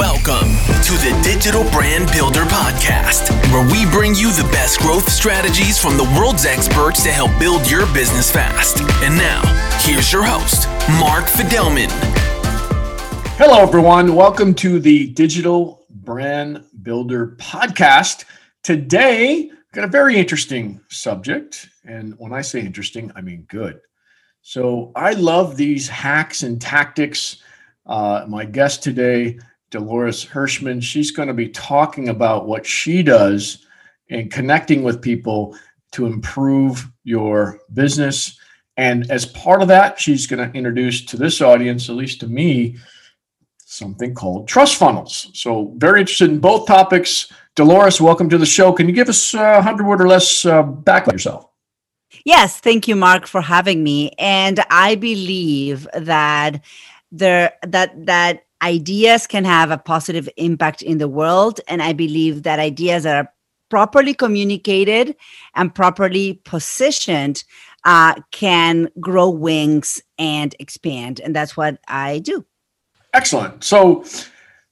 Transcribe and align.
Welcome 0.00 0.48
to 0.84 0.92
the 0.92 1.20
Digital 1.22 1.62
Brand 1.70 2.10
Builder 2.10 2.44
Podcast, 2.44 3.28
where 3.52 3.70
we 3.70 3.84
bring 3.90 4.14
you 4.14 4.32
the 4.32 4.48
best 4.50 4.80
growth 4.80 5.06
strategies 5.10 5.78
from 5.78 5.98
the 5.98 6.04
world's 6.18 6.46
experts 6.46 7.02
to 7.02 7.10
help 7.10 7.38
build 7.38 7.70
your 7.70 7.84
business 7.92 8.30
fast. 8.30 8.80
And 9.02 9.14
now, 9.18 9.42
here's 9.80 10.10
your 10.10 10.24
host, 10.24 10.68
Mark 10.98 11.26
Fidelman. 11.26 11.90
Hello, 13.36 13.60
everyone. 13.60 14.14
Welcome 14.14 14.54
to 14.54 14.80
the 14.80 15.08
Digital 15.08 15.84
Brand 15.90 16.64
Builder 16.80 17.36
Podcast. 17.36 18.24
Today, 18.62 19.50
got 19.74 19.84
a 19.84 19.88
very 19.88 20.16
interesting 20.16 20.80
subject. 20.88 21.68
And 21.84 22.14
when 22.16 22.32
I 22.32 22.40
say 22.40 22.60
interesting, 22.60 23.12
I 23.14 23.20
mean 23.20 23.44
good. 23.50 23.82
So 24.40 24.92
I 24.96 25.12
love 25.12 25.58
these 25.58 25.88
hacks 25.88 26.42
and 26.42 26.58
tactics. 26.58 27.42
Uh, 27.84 28.24
my 28.26 28.46
guest 28.46 28.82
today, 28.82 29.38
Dolores 29.70 30.24
Hirschmann, 30.24 30.82
she's 30.82 31.10
going 31.10 31.28
to 31.28 31.34
be 31.34 31.48
talking 31.48 32.08
about 32.08 32.46
what 32.46 32.66
she 32.66 33.02
does 33.02 33.66
and 34.10 34.30
connecting 34.30 34.82
with 34.82 35.00
people 35.00 35.56
to 35.92 36.06
improve 36.06 36.90
your 37.04 37.60
business. 37.72 38.38
And 38.76 39.10
as 39.10 39.26
part 39.26 39.62
of 39.62 39.68
that, 39.68 40.00
she's 40.00 40.26
going 40.26 40.50
to 40.50 40.56
introduce 40.56 41.04
to 41.06 41.16
this 41.16 41.40
audience, 41.40 41.88
at 41.88 41.96
least 41.96 42.20
to 42.20 42.26
me, 42.26 42.76
something 43.58 44.14
called 44.14 44.48
trust 44.48 44.76
funnels. 44.76 45.30
So, 45.34 45.74
very 45.76 46.00
interested 46.00 46.30
in 46.30 46.40
both 46.40 46.66
topics. 46.66 47.32
Dolores, 47.54 48.00
welcome 48.00 48.28
to 48.30 48.38
the 48.38 48.46
show. 48.46 48.72
Can 48.72 48.88
you 48.88 48.94
give 48.94 49.08
us 49.08 49.34
a 49.34 49.62
hundred 49.62 49.86
word 49.86 50.00
or 50.00 50.08
less 50.08 50.44
uh, 50.44 50.62
back 50.62 51.06
yourself? 51.06 51.46
Yes, 52.24 52.58
thank 52.58 52.88
you, 52.88 52.96
Mark, 52.96 53.26
for 53.26 53.40
having 53.40 53.82
me. 53.82 54.12
And 54.18 54.60
I 54.70 54.96
believe 54.96 55.86
that 55.94 56.62
there 57.12 57.52
that 57.62 58.06
that 58.06 58.44
ideas 58.62 59.26
can 59.26 59.44
have 59.44 59.70
a 59.70 59.78
positive 59.78 60.28
impact 60.36 60.82
in 60.82 60.98
the 60.98 61.08
world, 61.08 61.60
and 61.68 61.82
I 61.82 61.92
believe 61.92 62.42
that 62.42 62.58
ideas 62.58 63.04
that 63.04 63.16
are 63.16 63.32
properly 63.68 64.14
communicated 64.14 65.16
and 65.54 65.74
properly 65.74 66.40
positioned 66.44 67.44
uh, 67.84 68.14
can 68.30 68.88
grow 69.00 69.30
wings 69.30 70.02
and 70.18 70.54
expand, 70.58 71.20
and 71.20 71.34
that's 71.34 71.56
what 71.56 71.78
I 71.88 72.18
do. 72.18 72.44
Excellent. 73.14 73.64
So, 73.64 74.04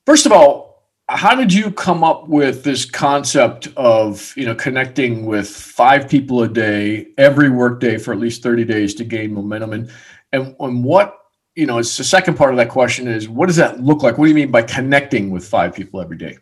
first 0.04 0.26
of 0.26 0.32
all, 0.32 0.68
how 1.08 1.34
did 1.34 1.52
you 1.52 1.70
come 1.70 2.04
up 2.04 2.28
with 2.28 2.64
this 2.64 2.84
concept 2.84 3.68
of 3.76 4.34
you 4.36 4.44
know 4.44 4.54
connecting 4.54 5.24
with 5.24 5.48
five 5.48 6.08
people 6.08 6.42
a 6.42 6.48
day 6.48 7.08
every 7.16 7.48
workday 7.48 7.96
for 7.96 8.12
at 8.12 8.20
least 8.20 8.42
30 8.42 8.64
days 8.64 8.94
to 8.96 9.04
gain 9.04 9.32
momentum 9.32 9.72
and 9.72 9.90
and, 10.32 10.54
and 10.60 10.84
what 10.84 11.17
you 11.58 11.66
know 11.66 11.78
it's 11.78 11.96
the 11.96 12.04
second 12.04 12.36
part 12.36 12.52
of 12.52 12.56
that 12.56 12.68
question 12.68 13.08
is 13.08 13.28
what 13.28 13.46
does 13.46 13.56
that 13.56 13.80
look 13.80 14.02
like 14.04 14.16
what 14.16 14.26
do 14.26 14.28
you 14.28 14.34
mean 14.34 14.50
by 14.50 14.62
connecting 14.62 15.30
with 15.30 15.44
five 15.44 15.74
people 15.74 16.00
every 16.00 16.16
day 16.16 16.38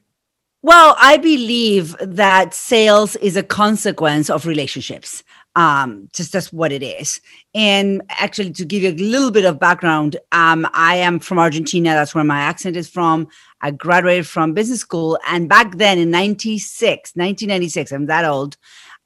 well 0.62 0.95
i 1.00 1.17
believe 1.17 1.97
that 2.00 2.53
sales 2.53 3.17
is 3.17 3.34
a 3.34 3.42
consequence 3.42 4.28
of 4.28 4.45
relationships 4.45 5.25
um, 5.56 6.11
just 6.12 6.33
that's 6.33 6.53
what 6.53 6.70
it 6.70 6.83
is. 6.83 7.23
And 7.55 8.03
actually, 8.11 8.53
to 8.53 8.64
give 8.67 8.83
you 8.83 8.91
a 8.91 9.11
little 9.11 9.31
bit 9.31 9.47
of 9.47 9.58
background, 9.58 10.17
um, 10.31 10.69
I 10.75 10.97
am 10.97 11.19
from 11.19 11.39
Argentina. 11.39 11.95
That's 11.95 12.14
where 12.14 12.25
my 12.25 12.41
accent 12.41 12.77
is 12.77 12.91
from. 12.91 13.28
I 13.62 13.70
graduated 13.70 14.27
from 14.27 14.53
business 14.53 14.80
school. 14.80 15.19
And 15.27 15.48
back 15.48 15.78
then 15.78 15.98
in 15.98 16.11
96, 16.11 17.12
1996, 17.17 17.91
I'm 17.91 18.05
that 18.05 18.27
old, 18.27 18.58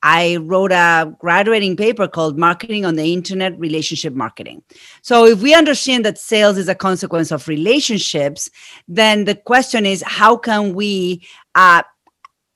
I 0.02 0.36
wrote 0.36 0.72
a 0.72 1.14
graduating 1.18 1.76
paper 1.76 2.08
called 2.08 2.38
Marketing 2.38 2.84
on 2.84 2.96
the 2.96 3.12
Internet 3.12 3.58
Relationship 3.58 4.14
Marketing. 4.14 4.62
So, 5.02 5.26
if 5.26 5.42
we 5.42 5.54
understand 5.54 6.04
that 6.04 6.18
sales 6.18 6.56
is 6.56 6.68
a 6.68 6.74
consequence 6.74 7.30
of 7.30 7.48
relationships, 7.48 8.50
then 8.88 9.24
the 9.24 9.34
question 9.34 9.84
is 9.84 10.02
how 10.06 10.36
can 10.36 10.74
we 10.74 11.26
uh, 11.54 11.82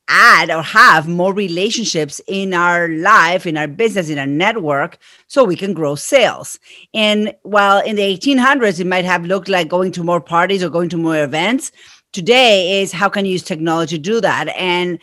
add 0.08 0.50
or 0.50 0.62
have 0.62 1.08
more 1.08 1.32
relationships 1.32 2.20
in 2.26 2.52
our 2.52 2.88
life, 2.88 3.46
in 3.46 3.56
our 3.56 3.68
business, 3.68 4.10
in 4.10 4.18
our 4.18 4.26
network, 4.26 4.98
so 5.26 5.44
we 5.44 5.56
can 5.56 5.72
grow 5.72 5.94
sales. 5.94 6.58
And 6.92 7.34
while 7.42 7.82
in 7.82 7.96
the 7.96 8.02
1800s, 8.02 8.80
it 8.80 8.86
might 8.86 9.04
have 9.04 9.24
looked 9.24 9.48
like 9.48 9.68
going 9.68 9.92
to 9.92 10.04
more 10.04 10.20
parties 10.20 10.62
or 10.62 10.68
going 10.68 10.90
to 10.90 10.96
more 10.96 11.22
events, 11.22 11.72
today 12.12 12.80
is 12.80 12.92
how 12.92 13.08
can 13.08 13.24
you 13.24 13.32
use 13.32 13.42
technology 13.42 13.96
to 13.96 14.02
do 14.02 14.20
that? 14.20 14.48
And 14.56 14.98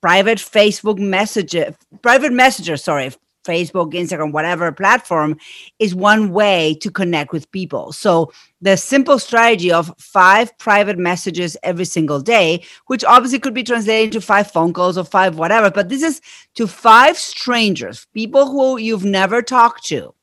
private 0.00 0.38
Facebook 0.38 0.98
messenger, 0.98 1.74
private 2.02 2.32
messenger, 2.32 2.76
sorry, 2.76 3.12
Facebook, 3.46 3.94
Instagram, 3.94 4.32
whatever 4.32 4.70
platform 4.70 5.36
is 5.78 5.94
one 5.94 6.32
way 6.32 6.74
to 6.82 6.90
connect 6.90 7.32
with 7.32 7.50
people. 7.50 7.92
So 7.92 8.30
the 8.60 8.76
simple 8.76 9.18
strategy 9.18 9.72
of 9.72 9.92
five 9.98 10.56
private 10.58 10.98
messages 10.98 11.56
every 11.62 11.86
single 11.86 12.20
day, 12.20 12.62
which 12.86 13.04
obviously 13.04 13.38
could 13.38 13.54
be 13.54 13.64
translated 13.64 14.14
into 14.14 14.20
five 14.20 14.50
phone 14.50 14.74
calls 14.74 14.98
or 14.98 15.04
five 15.04 15.38
whatever, 15.38 15.70
but 15.70 15.88
this 15.88 16.02
is 16.02 16.20
to 16.56 16.66
five 16.66 17.16
strangers, 17.16 18.06
people 18.12 18.46
who 18.46 18.76
you've 18.76 19.04
never 19.04 19.40
talked 19.40 19.86
to. 19.86 20.14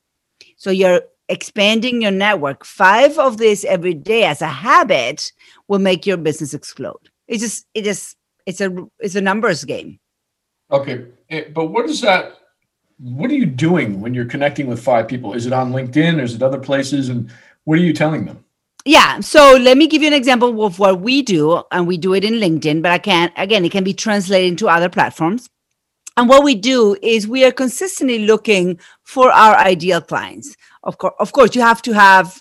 So 0.58 0.70
you're 0.70 1.02
expanding 1.28 2.04
your 2.04 2.12
network. 2.12 2.64
Five 2.64 3.18
of 3.18 3.38
this 3.38 3.66
every 3.66 3.96
day 3.96 4.26
as 4.26 4.42
a 4.44 4.48
habit 4.48 5.32
will 5.68 5.80
make 5.80 6.06
your 6.06 6.18
business 6.18 6.54
explode. 6.54 7.10
It's 7.28 7.42
just, 7.42 7.66
it 7.74 7.86
just, 7.86 8.15
it's 8.46 8.62
a, 8.62 8.76
it's 9.00 9.16
a 9.16 9.22
numbers 9.22 9.64
game. 9.64 10.00
Okay, 10.72 11.06
eh, 11.30 11.46
but 11.54 11.66
what 11.66 11.90
is 11.90 12.02
that 12.02 12.38
what 13.00 13.30
are 13.30 13.36
you 13.36 13.46
doing 13.46 14.00
when 14.00 14.14
you're 14.14 14.26
connecting 14.26 14.68
with 14.68 14.82
five 14.82 15.08
people? 15.08 15.34
Is 15.34 15.46
it 15.46 15.54
on 15.54 15.72
LinkedIn? 15.72 16.22
Is 16.22 16.36
it 16.36 16.42
other 16.42 16.60
places? 16.60 17.10
And 17.10 17.32
what 17.66 17.78
are 17.78 17.82
you 17.82 17.94
telling 17.94 18.26
them? 18.26 18.44
Yeah. 18.86 19.20
So 19.20 19.58
let 19.60 19.78
me 19.78 19.88
give 19.88 20.02
you 20.02 20.08
an 20.08 20.14
example 20.14 20.64
of 20.64 20.80
what 20.80 21.02
we 21.02 21.22
do, 21.22 21.64
and 21.72 21.88
we 21.88 21.98
do 21.98 22.14
it 22.14 22.24
in 22.24 22.36
LinkedIn, 22.36 22.82
but 22.82 22.92
I 22.92 23.00
can't, 23.00 23.34
again, 23.36 23.66
it 23.66 23.72
can 23.72 23.84
be 23.84 23.94
translated 23.94 24.48
into 24.50 24.70
other 24.70 24.90
platforms. 24.90 25.50
And 26.18 26.30
what 26.30 26.44
we 26.44 26.56
do 26.56 26.96
is 27.02 27.28
we 27.28 27.44
are 27.44 27.52
consistently 27.52 28.20
looking 28.20 28.80
for 29.04 29.32
our 29.32 29.56
ideal 29.58 30.00
clients. 30.00 30.56
Of 30.84 30.98
course, 30.98 31.16
of 31.20 31.34
course, 31.34 31.56
you 31.56 31.62
have 31.62 31.82
to 31.82 31.94
have 31.94 32.40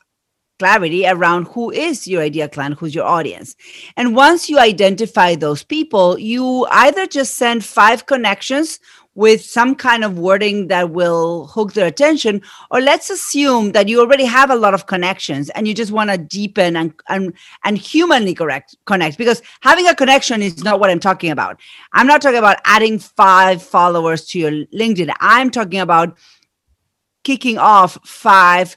clarity 0.58 1.06
around 1.06 1.48
who 1.48 1.70
is 1.70 2.06
your 2.06 2.22
ideal 2.22 2.48
client, 2.48 2.78
who's 2.78 2.94
your 2.94 3.04
audience. 3.04 3.56
And 3.96 4.14
once 4.14 4.48
you 4.48 4.58
identify 4.58 5.34
those 5.34 5.62
people, 5.62 6.18
you 6.18 6.66
either 6.70 7.06
just 7.06 7.34
send 7.36 7.64
five 7.64 8.06
connections 8.06 8.78
with 9.16 9.44
some 9.44 9.74
kind 9.74 10.04
of 10.04 10.18
wording 10.18 10.66
that 10.68 10.90
will 10.90 11.46
hook 11.46 11.72
their 11.72 11.86
attention 11.86 12.42
or 12.70 12.80
let's 12.80 13.10
assume 13.10 13.72
that 13.72 13.88
you 13.88 14.00
already 14.00 14.24
have 14.24 14.50
a 14.50 14.56
lot 14.56 14.74
of 14.74 14.86
connections 14.86 15.50
and 15.50 15.68
you 15.68 15.74
just 15.74 15.92
want 15.92 16.10
to 16.10 16.18
deepen 16.18 16.76
and, 16.76 16.92
and 17.08 17.32
and 17.64 17.78
humanly 17.78 18.34
correct 18.34 18.74
connect 18.86 19.16
because 19.16 19.40
having 19.60 19.86
a 19.86 19.94
connection 19.94 20.42
is 20.42 20.64
not 20.64 20.80
what 20.80 20.90
i'm 20.90 20.98
talking 20.98 21.30
about 21.30 21.60
i'm 21.92 22.08
not 22.08 22.20
talking 22.20 22.38
about 22.38 22.58
adding 22.64 22.98
five 22.98 23.62
followers 23.62 24.26
to 24.26 24.38
your 24.38 24.50
linkedin 24.74 25.14
i'm 25.20 25.48
talking 25.48 25.78
about 25.78 26.18
kicking 27.22 27.56
off 27.56 27.96
five 28.04 28.76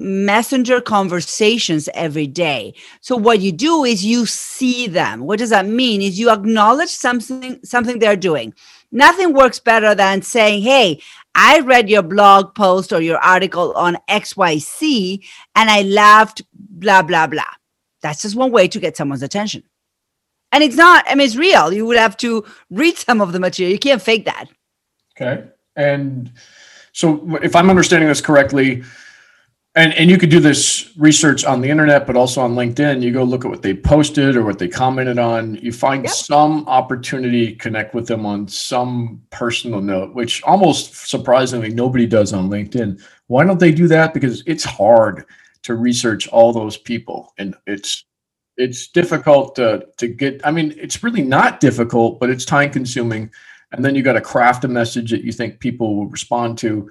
messenger 0.00 0.80
conversations 0.80 1.88
every 1.94 2.26
day 2.26 2.74
so 3.00 3.16
what 3.16 3.40
you 3.40 3.52
do 3.52 3.84
is 3.84 4.04
you 4.04 4.26
see 4.26 4.86
them 4.86 5.20
what 5.20 5.38
does 5.38 5.50
that 5.50 5.66
mean 5.66 6.00
is 6.02 6.18
you 6.18 6.30
acknowledge 6.30 6.88
something 6.88 7.60
something 7.62 7.98
they're 7.98 8.16
doing 8.16 8.52
Nothing 8.92 9.34
works 9.34 9.60
better 9.60 9.94
than 9.94 10.22
saying, 10.22 10.62
Hey, 10.62 11.00
I 11.34 11.60
read 11.60 11.88
your 11.88 12.02
blog 12.02 12.54
post 12.54 12.92
or 12.92 13.00
your 13.00 13.18
article 13.18 13.72
on 13.74 13.96
XYZ 14.08 15.24
and 15.54 15.70
I 15.70 15.82
laughed, 15.82 16.42
blah, 16.52 17.02
blah, 17.02 17.26
blah. 17.28 17.44
That's 18.02 18.22
just 18.22 18.34
one 18.34 18.50
way 18.50 18.66
to 18.68 18.80
get 18.80 18.96
someone's 18.96 19.22
attention. 19.22 19.62
And 20.52 20.64
it's 20.64 20.76
not, 20.76 21.04
I 21.08 21.14
mean, 21.14 21.26
it's 21.26 21.36
real. 21.36 21.72
You 21.72 21.86
would 21.86 21.96
have 21.96 22.16
to 22.18 22.44
read 22.70 22.96
some 22.96 23.20
of 23.20 23.32
the 23.32 23.38
material. 23.38 23.72
You 23.72 23.78
can't 23.78 24.02
fake 24.02 24.24
that. 24.24 24.46
Okay. 25.16 25.44
And 25.76 26.32
so 26.92 27.38
if 27.42 27.54
I'm 27.54 27.70
understanding 27.70 28.08
this 28.08 28.20
correctly, 28.20 28.82
and 29.76 29.94
and 29.94 30.10
you 30.10 30.18
could 30.18 30.30
do 30.30 30.40
this 30.40 30.92
research 30.96 31.44
on 31.44 31.60
the 31.60 31.68
internet 31.68 32.06
but 32.06 32.16
also 32.16 32.40
on 32.40 32.54
linkedin. 32.54 33.02
You 33.02 33.12
go 33.12 33.22
look 33.22 33.44
at 33.44 33.50
what 33.50 33.62
they 33.62 33.74
posted 33.74 34.36
or 34.36 34.44
what 34.44 34.58
they 34.58 34.68
commented 34.68 35.18
on. 35.18 35.54
You 35.56 35.72
find 35.72 36.04
yep. 36.04 36.12
some 36.12 36.66
opportunity 36.66 37.54
connect 37.54 37.94
with 37.94 38.06
them 38.06 38.26
on 38.26 38.48
some 38.48 39.22
personal 39.30 39.80
note 39.80 40.14
which 40.14 40.42
almost 40.42 41.08
surprisingly 41.08 41.70
nobody 41.70 42.06
does 42.06 42.32
on 42.32 42.50
linkedin. 42.50 43.00
Why 43.28 43.44
don't 43.44 43.60
they 43.60 43.72
do 43.72 43.86
that? 43.88 44.12
Because 44.12 44.42
it's 44.46 44.64
hard 44.64 45.24
to 45.62 45.74
research 45.74 46.26
all 46.28 46.52
those 46.52 46.76
people. 46.76 47.32
And 47.38 47.54
it's 47.66 48.04
it's 48.56 48.88
difficult 48.88 49.54
to 49.56 49.86
to 49.96 50.08
get 50.08 50.44
i 50.44 50.50
mean 50.50 50.74
it's 50.76 51.02
really 51.02 51.22
not 51.22 51.60
difficult 51.60 52.18
but 52.18 52.28
it's 52.28 52.44
time 52.44 52.70
consuming. 52.70 53.30
And 53.72 53.84
then 53.84 53.94
you 53.94 54.02
got 54.02 54.14
to 54.14 54.20
craft 54.20 54.64
a 54.64 54.68
message 54.68 55.12
that 55.12 55.22
you 55.22 55.30
think 55.30 55.60
people 55.60 55.94
will 55.96 56.08
respond 56.08 56.58
to. 56.58 56.90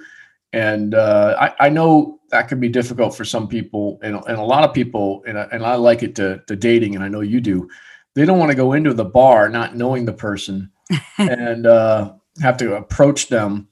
And 0.54 0.96
uh, 0.96 1.36
I, 1.40 1.66
I, 1.66 1.70
know 1.70 2.19
that 2.30 2.48
can 2.48 2.60
be 2.60 2.70
difficult 2.70 3.16
for 3.16 3.26
some 3.26 3.48
people 3.48 4.00
and, 4.02 4.16
and 4.28 4.38
a 4.38 4.44
lot 4.44 4.64
of 4.64 4.74
people 4.74 5.24
and 5.28 5.38
I, 5.38 5.48
and 5.52 5.66
I 5.66 5.76
like 5.76 6.04
it 6.04 6.16
to, 6.16 6.42
to 6.48 6.56
dating 6.56 6.96
and 6.96 7.04
I 7.04 7.08
know 7.08 7.22
you 7.22 7.42
do. 7.42 7.70
They 8.16 8.26
don't 8.26 8.40
want 8.40 8.52
to 8.52 8.56
go 8.56 8.74
into 8.74 8.94
the 8.94 9.06
bar 9.06 9.50
not 9.50 9.76
knowing 9.76 10.06
the 10.06 10.14
person 10.14 10.72
and 11.18 11.66
uh, 11.66 12.14
have 12.42 12.58
to 12.58 12.76
approach 12.76 13.28
them 13.28 13.68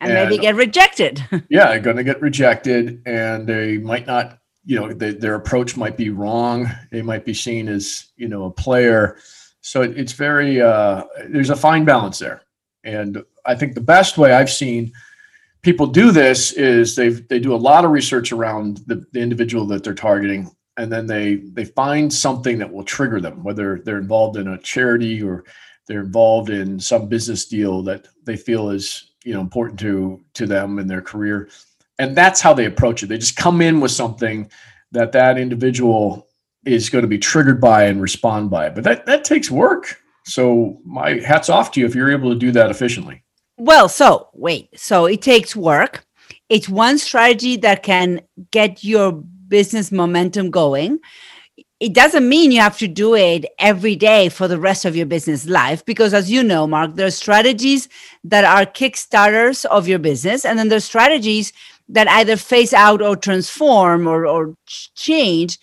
and, 0.00 0.12
and 0.12 0.30
maybe 0.30 0.40
get 0.40 0.54
rejected. 0.54 1.24
Yeah 1.50 1.68
they're 1.68 1.80
going 1.80 1.96
to 1.96 2.04
get 2.04 2.20
rejected 2.20 3.02
and 3.06 3.46
they 3.46 3.78
might 3.78 4.06
not 4.06 4.38
you 4.64 4.78
know 4.78 4.92
they, 4.92 5.12
their 5.12 5.34
approach 5.34 5.76
might 5.76 5.96
be 5.96 6.10
wrong. 6.10 6.70
They 6.90 7.02
might 7.02 7.24
be 7.24 7.34
seen 7.34 7.68
as 7.68 8.08
you 8.16 8.28
know 8.28 8.44
a 8.44 8.50
player. 8.50 9.18
So 9.60 9.82
it, 9.82 9.98
it's 9.98 10.12
very 10.12 10.60
uh, 10.60 11.04
there's 11.28 11.50
a 11.50 11.56
fine 11.56 11.84
balance 11.84 12.18
there. 12.18 12.42
And 12.84 13.22
i 13.44 13.54
think 13.54 13.74
the 13.74 13.80
best 13.80 14.18
way 14.18 14.32
i've 14.32 14.50
seen 14.50 14.92
people 15.68 15.86
do 15.86 16.10
this 16.10 16.52
is 16.52 16.96
they 16.96 17.10
they 17.10 17.38
do 17.38 17.54
a 17.54 17.66
lot 17.70 17.84
of 17.84 17.90
research 17.90 18.32
around 18.32 18.78
the, 18.86 19.04
the 19.12 19.20
individual 19.20 19.66
that 19.66 19.84
they're 19.84 19.92
targeting 19.92 20.50
and 20.78 20.90
then 20.90 21.06
they 21.06 21.34
they 21.52 21.66
find 21.66 22.10
something 22.10 22.56
that 22.56 22.72
will 22.72 22.84
trigger 22.84 23.20
them 23.20 23.44
whether 23.44 23.78
they're 23.84 23.98
involved 23.98 24.38
in 24.38 24.48
a 24.48 24.58
charity 24.62 25.22
or 25.22 25.44
they're 25.86 26.00
involved 26.00 26.48
in 26.48 26.80
some 26.80 27.06
business 27.06 27.46
deal 27.46 27.82
that 27.82 28.08
they 28.24 28.34
feel 28.34 28.70
is 28.70 29.12
you 29.24 29.34
know 29.34 29.42
important 29.42 29.78
to 29.78 30.24
to 30.32 30.46
them 30.46 30.78
in 30.78 30.86
their 30.86 31.02
career. 31.02 31.50
And 31.98 32.16
that's 32.16 32.40
how 32.40 32.54
they 32.54 32.64
approach 32.64 33.02
it. 33.02 33.08
They 33.08 33.18
just 33.18 33.36
come 33.36 33.60
in 33.60 33.80
with 33.80 33.90
something 33.90 34.50
that 34.92 35.12
that 35.12 35.36
individual 35.36 36.28
is 36.64 36.88
going 36.88 37.02
to 37.02 37.08
be 37.08 37.18
triggered 37.18 37.60
by 37.60 37.84
and 37.84 38.00
respond 38.00 38.50
by. 38.50 38.70
But 38.70 38.84
that 38.84 39.04
that 39.06 39.24
takes 39.24 39.50
work. 39.50 40.00
So 40.24 40.78
my 40.84 41.20
hats 41.20 41.50
off 41.50 41.72
to 41.72 41.80
you 41.80 41.86
if 41.86 41.94
you're 41.94 42.12
able 42.12 42.32
to 42.32 42.38
do 42.38 42.52
that 42.52 42.70
efficiently 42.70 43.22
well 43.58 43.88
so 43.88 44.28
wait. 44.32 44.78
So 44.78 45.06
it 45.06 45.22
takes 45.22 45.54
work. 45.54 46.04
It's 46.48 46.68
one 46.68 46.98
strategy 46.98 47.56
that 47.58 47.82
can 47.82 48.22
get 48.50 48.82
your 48.84 49.12
business 49.12 49.92
momentum 49.92 50.50
going. 50.50 51.00
It 51.80 51.94
doesn't 51.94 52.28
mean 52.28 52.50
you 52.50 52.60
have 52.60 52.78
to 52.78 52.88
do 52.88 53.14
it 53.14 53.46
every 53.58 53.94
day 53.94 54.28
for 54.30 54.48
the 54.48 54.58
rest 54.58 54.84
of 54.84 54.96
your 54.96 55.06
business 55.06 55.46
life 55.46 55.84
because 55.84 56.12
as 56.12 56.28
you 56.28 56.42
know 56.42 56.66
mark 56.66 56.96
there 56.96 57.06
are 57.06 57.10
strategies 57.10 57.88
that 58.24 58.44
are 58.44 58.66
kickstarters 58.66 59.64
of 59.66 59.86
your 59.86 60.00
business 60.00 60.44
and 60.44 60.58
then 60.58 60.68
there's 60.68 60.84
strategies 60.84 61.52
that 61.88 62.08
either 62.08 62.36
phase 62.36 62.74
out 62.74 63.00
or 63.00 63.14
transform 63.14 64.08
or, 64.08 64.26
or 64.26 64.54
change 64.96 65.58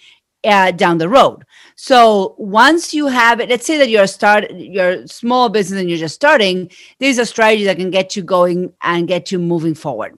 uh, 0.46 0.72
down 0.72 1.00
the 1.00 1.10
road 1.10 1.44
so 1.76 2.36
once 2.38 2.94
you 2.94 3.08
have 3.08 3.42
it 3.42 3.50
let's 3.50 3.66
say 3.66 3.78
that 3.78 3.90
you're 3.90 4.08
start 4.08 4.50
your 4.52 5.06
small 5.08 5.50
business 5.50 5.80
and 5.80 5.90
you're 5.90 6.00
just 6.00 6.16
starting 6.16 6.72
there's 7.00 7.18
a 7.18 7.26
strategy 7.26 7.66
that 7.66 7.78
can 7.78 7.92
get 7.92 8.16
you 8.16 8.24
going 8.24 8.74
and 8.82 9.08
get 9.08 9.32
you 9.32 9.40
moving 9.40 9.76
forward. 9.76 10.18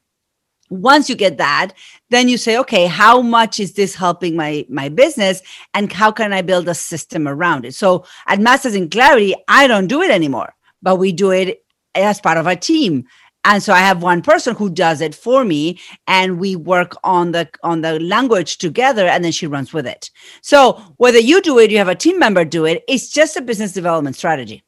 Once 0.69 1.09
you 1.09 1.15
get 1.15 1.37
that 1.37 1.73
then 2.09 2.29
you 2.29 2.37
say 2.37 2.57
okay 2.57 2.85
how 2.85 3.21
much 3.21 3.59
is 3.59 3.73
this 3.73 3.95
helping 3.95 4.35
my 4.35 4.65
my 4.69 4.87
business 4.87 5.41
and 5.73 5.91
how 5.91 6.11
can 6.11 6.31
i 6.31 6.41
build 6.41 6.67
a 6.67 6.75
system 6.75 7.27
around 7.27 7.65
it? 7.65 7.73
So 7.73 8.05
at 8.27 8.39
masters 8.39 8.75
in 8.75 8.89
clarity 8.89 9.33
i 9.47 9.65
don't 9.65 9.87
do 9.87 10.01
it 10.01 10.11
anymore 10.11 10.53
but 10.81 10.97
we 10.97 11.11
do 11.11 11.31
it 11.31 11.63
as 11.95 12.21
part 12.21 12.37
of 12.37 12.45
our 12.45 12.55
team 12.55 13.05
and 13.47 13.63
so 13.63 13.73
i 13.73 13.79
have 13.79 14.03
one 14.03 14.21
person 14.21 14.55
who 14.55 14.69
does 14.69 15.01
it 15.01 15.15
for 15.15 15.43
me 15.43 15.79
and 16.05 16.39
we 16.39 16.55
work 16.55 16.95
on 17.03 17.31
the 17.31 17.49
on 17.63 17.81
the 17.81 17.99
language 17.99 18.57
together 18.57 19.07
and 19.07 19.23
then 19.23 19.31
she 19.31 19.47
runs 19.47 19.73
with 19.73 19.87
it 19.87 20.11
so 20.41 20.73
whether 20.97 21.19
you 21.19 21.41
do 21.41 21.57
it 21.57 21.71
you 21.71 21.77
have 21.77 21.87
a 21.87 21.95
team 21.95 22.19
member 22.19 22.45
do 22.45 22.65
it 22.65 22.83
it's 22.87 23.09
just 23.09 23.35
a 23.35 23.41
business 23.41 23.71
development 23.73 24.15
strategy 24.15 24.63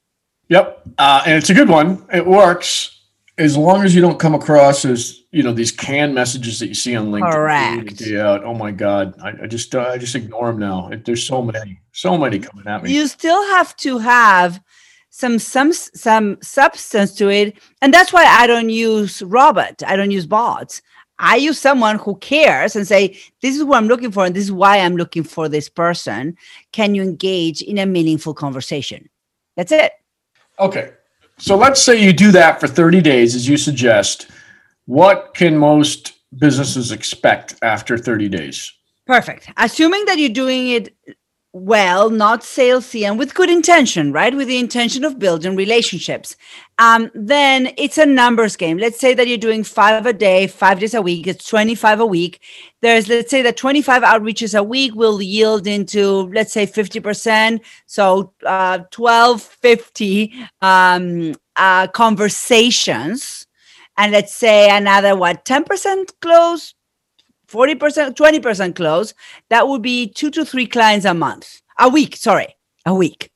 yep 0.47 0.81
uh, 0.97 1.21
and 1.25 1.35
it's 1.35 1.49
a 1.49 1.53
good 1.53 1.69
one 1.69 2.03
it 2.11 2.25
works 2.25 2.99
as 3.39 3.55
long 3.55 3.85
as 3.85 3.95
you 3.95 4.01
don't 4.01 4.19
come 4.19 4.35
across 4.35 4.83
as 4.83 5.23
you 5.31 5.41
know 5.43 5.53
these 5.53 5.71
canned 5.71 6.13
messages 6.13 6.59
that 6.59 6.67
you 6.67 6.73
see 6.73 6.95
on 6.95 7.07
LinkedIn. 7.11 7.31
Correct. 7.31 8.01
Yeah. 8.01 8.39
Oh 8.43 8.53
my 8.53 8.71
God, 8.71 9.15
I, 9.21 9.43
I 9.43 9.47
just 9.47 9.73
uh, 9.73 9.81
I 9.81 9.97
just 9.97 10.15
ignore 10.15 10.47
them 10.47 10.59
now. 10.59 10.91
There's 11.05 11.23
so 11.23 11.41
many, 11.41 11.79
so 11.93 12.17
many 12.17 12.39
coming 12.39 12.67
at 12.67 12.83
me. 12.83 12.93
You 12.93 13.07
still 13.07 13.41
have 13.53 13.75
to 13.77 13.97
have 13.99 14.61
some 15.19 15.37
some 15.37 15.73
some 15.73 16.37
substance 16.41 17.13
to 17.15 17.29
it, 17.29 17.57
and 17.81 17.93
that's 17.93 18.13
why 18.13 18.23
I 18.23 18.47
don't 18.47 18.69
use 18.69 19.21
robot. 19.21 19.83
I 19.85 19.97
don't 19.97 20.11
use 20.11 20.25
bots. 20.25 20.81
I 21.19 21.35
use 21.35 21.59
someone 21.59 21.99
who 21.99 22.15
cares 22.15 22.77
and 22.77 22.87
say, 22.87 23.19
"This 23.41 23.57
is 23.57 23.65
what 23.65 23.77
I'm 23.77 23.89
looking 23.89 24.11
for, 24.11 24.25
and 24.25 24.33
this 24.33 24.45
is 24.45 24.51
why 24.51 24.77
I'm 24.77 24.95
looking 24.95 25.23
for 25.23 25.49
this 25.49 25.67
person. 25.67 26.37
Can 26.71 26.95
you 26.95 27.03
engage 27.03 27.61
in 27.61 27.77
a 27.79 27.85
meaningful 27.85 28.33
conversation?" 28.33 29.09
That's 29.57 29.73
it. 29.73 29.91
Okay, 30.57 30.91
so 31.37 31.57
let's 31.57 31.81
say 31.81 32.01
you 32.01 32.13
do 32.13 32.31
that 32.31 32.61
for 32.61 32.67
30 32.67 33.01
days, 33.01 33.35
as 33.35 33.47
you 33.47 33.57
suggest. 33.57 34.27
What 34.85 35.33
can 35.33 35.57
most 35.57 36.13
businesses 36.37 36.93
expect 36.93 37.55
after 37.61 37.97
30 37.97 38.29
days? 38.29 38.71
Perfect. 39.05 39.49
Assuming 39.57 40.05
that 40.05 40.17
you're 40.19 40.29
doing 40.29 40.69
it 40.69 40.95
well, 41.51 42.11
not 42.11 42.41
salesy 42.41 43.07
and 43.07 43.17
with 43.17 43.33
good 43.33 43.49
intention, 43.49 44.11
right? 44.11 44.35
With 44.35 44.47
the 44.47 44.59
intention 44.59 45.03
of 45.03 45.17
building 45.17 45.55
relationships. 45.55 46.35
Um, 46.77 47.09
then 47.15 47.71
it's 47.75 47.97
a 47.97 48.05
numbers 48.05 48.55
game. 48.55 48.77
Let's 48.77 48.99
say 48.99 49.15
that 49.15 49.27
you're 49.27 49.37
doing 49.37 49.63
five 49.63 50.05
a 50.05 50.13
day, 50.13 50.45
five 50.45 50.79
days 50.79 50.93
a 50.93 51.01
week, 51.01 51.25
it's 51.25 51.47
25 51.47 52.01
a 52.01 52.05
week. 52.05 52.41
There's, 52.81 53.09
let's 53.09 53.31
say 53.31 53.41
that 53.41 53.57
25 53.57 54.03
outreaches 54.03 54.57
a 54.57 54.61
week 54.61 54.93
will 54.93 55.21
yield 55.21 55.65
into, 55.65 56.29
let's 56.33 56.53
say 56.53 56.67
50%. 56.67 57.61
So 57.87 58.31
uh, 58.45 58.79
1250 58.95 60.33
um, 60.61 61.33
uh, 61.55 61.87
conversations. 61.87 63.47
And 63.97 64.11
let's 64.11 64.33
say 64.33 64.69
another, 64.69 65.15
what, 65.15 65.45
10% 65.45 66.11
close, 66.21 66.73
40%, 67.49 68.15
20% 68.15 68.75
close, 68.75 69.13
that 69.49 69.67
would 69.67 69.81
be 69.81 70.07
two 70.07 70.29
to 70.31 70.45
three 70.45 70.67
clients 70.67 71.05
a 71.05 71.13
month, 71.13 71.61
a 71.79 71.89
week, 71.89 72.15
sorry, 72.15 72.55
a 72.85 72.93
week 72.93 73.31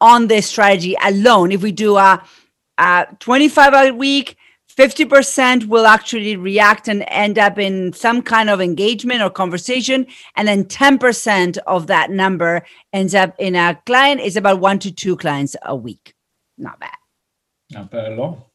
on 0.00 0.28
this 0.28 0.46
strategy 0.46 0.96
alone. 1.04 1.52
If 1.52 1.62
we 1.62 1.72
do 1.72 1.96
a, 1.96 2.22
a 2.78 3.06
25 3.18 3.74
a 3.74 3.90
week, 3.92 4.36
50% 4.74 5.66
will 5.66 5.86
actually 5.86 6.36
react 6.36 6.88
and 6.88 7.04
end 7.08 7.38
up 7.38 7.58
in 7.58 7.92
some 7.92 8.22
kind 8.22 8.48
of 8.48 8.60
engagement 8.60 9.20
or 9.20 9.28
conversation. 9.28 10.06
And 10.36 10.48
then 10.48 10.64
10% 10.64 11.58
of 11.66 11.86
that 11.88 12.10
number 12.10 12.62
ends 12.92 13.14
up 13.14 13.34
in 13.38 13.56
a 13.56 13.78
client 13.84 14.20
is 14.20 14.36
about 14.36 14.60
one 14.60 14.78
to 14.78 14.90
two 14.90 15.16
clients 15.16 15.54
a 15.62 15.76
week. 15.76 16.14
Not 16.56 16.80
bad. 16.80 16.96
Not 17.72 17.90
bad 17.90 18.12
at 18.12 18.18
all. 18.18 18.49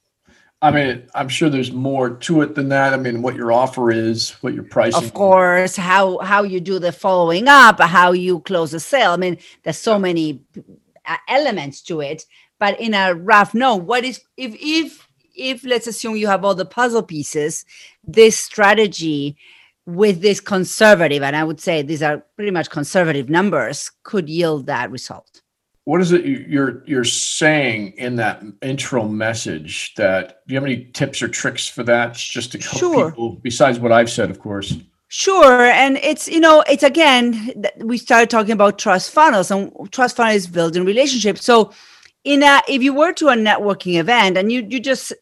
I 0.61 0.71
mean, 0.71 1.07
I'm 1.13 1.29
sure 1.29 1.49
there's 1.49 1.71
more 1.71 2.09
to 2.09 2.41
it 2.41 2.55
than 2.55 2.69
that. 2.69 2.93
I 2.93 2.97
mean, 2.97 3.21
what 3.21 3.35
your 3.35 3.51
offer 3.51 3.91
is, 3.91 4.31
what 4.41 4.53
your 4.53 4.63
pricing. 4.63 5.03
Of 5.03 5.13
course, 5.13 5.75
how 5.75 6.17
how 6.19 6.43
you 6.43 6.59
do 6.59 6.79
the 6.79 6.91
following 6.91 7.47
up, 7.47 7.79
how 7.79 8.13
you 8.13 8.39
close 8.39 8.73
a 8.73 8.79
sale. 8.79 9.11
I 9.11 9.17
mean, 9.17 9.37
there's 9.63 9.77
so 9.77 9.99
many 9.99 10.41
uh, 11.05 11.17
elements 11.27 11.81
to 11.83 12.01
it. 12.01 12.25
But 12.57 12.79
in 12.79 12.93
a 12.93 13.13
rough 13.13 13.53
note, 13.53 13.83
what 13.83 14.05
is 14.05 14.21
if 14.37 14.55
if 14.59 15.07
if 15.35 15.63
let's 15.65 15.87
assume 15.87 16.15
you 16.15 16.27
have 16.27 16.45
all 16.45 16.55
the 16.55 16.65
puzzle 16.65 17.03
pieces, 17.03 17.65
this 18.03 18.39
strategy 18.39 19.37
with 19.85 20.21
this 20.21 20.39
conservative, 20.39 21.21
and 21.21 21.35
I 21.35 21.43
would 21.43 21.59
say 21.59 21.81
these 21.81 22.01
are 22.01 22.25
pretty 22.37 22.51
much 22.51 22.69
conservative 22.69 23.29
numbers, 23.29 23.91
could 24.03 24.29
yield 24.29 24.65
that 24.65 24.89
result 24.89 25.41
what 25.85 26.01
is 26.01 26.11
it 26.11 26.25
you're 26.25 26.83
you're 26.85 27.03
saying 27.03 27.93
in 27.97 28.15
that 28.17 28.43
intro 28.61 29.07
message 29.07 29.93
that 29.95 30.41
do 30.47 30.53
you 30.53 30.59
have 30.59 30.65
any 30.65 30.85
tips 30.85 31.21
or 31.21 31.27
tricks 31.27 31.67
for 31.67 31.83
that 31.83 32.13
just 32.13 32.51
to 32.51 32.57
help 32.57 32.77
sure. 32.77 33.11
people 33.11 33.39
besides 33.41 33.79
what 33.79 33.91
i've 33.91 34.09
said 34.09 34.29
of 34.29 34.39
course? 34.39 34.75
Sure 35.07 35.61
and 35.61 35.97
it's 35.97 36.27
you 36.27 36.39
know 36.39 36.63
it's 36.67 36.83
again 36.83 37.63
we 37.77 37.97
started 37.97 38.29
talking 38.29 38.51
about 38.51 38.79
trust 38.79 39.11
funnels 39.11 39.51
and 39.51 39.71
trust 39.91 40.17
funnel 40.17 40.33
is 40.33 40.47
building 40.47 40.83
relationships. 40.83 41.45
So 41.45 41.71
in 42.23 42.41
a 42.41 42.61
if 42.67 42.81
you 42.81 42.91
were 42.93 43.13
to 43.13 43.27
a 43.27 43.35
networking 43.35 43.99
event 43.99 44.35
and 44.35 44.51
you 44.51 44.65
you 44.67 44.79
just 44.79 45.13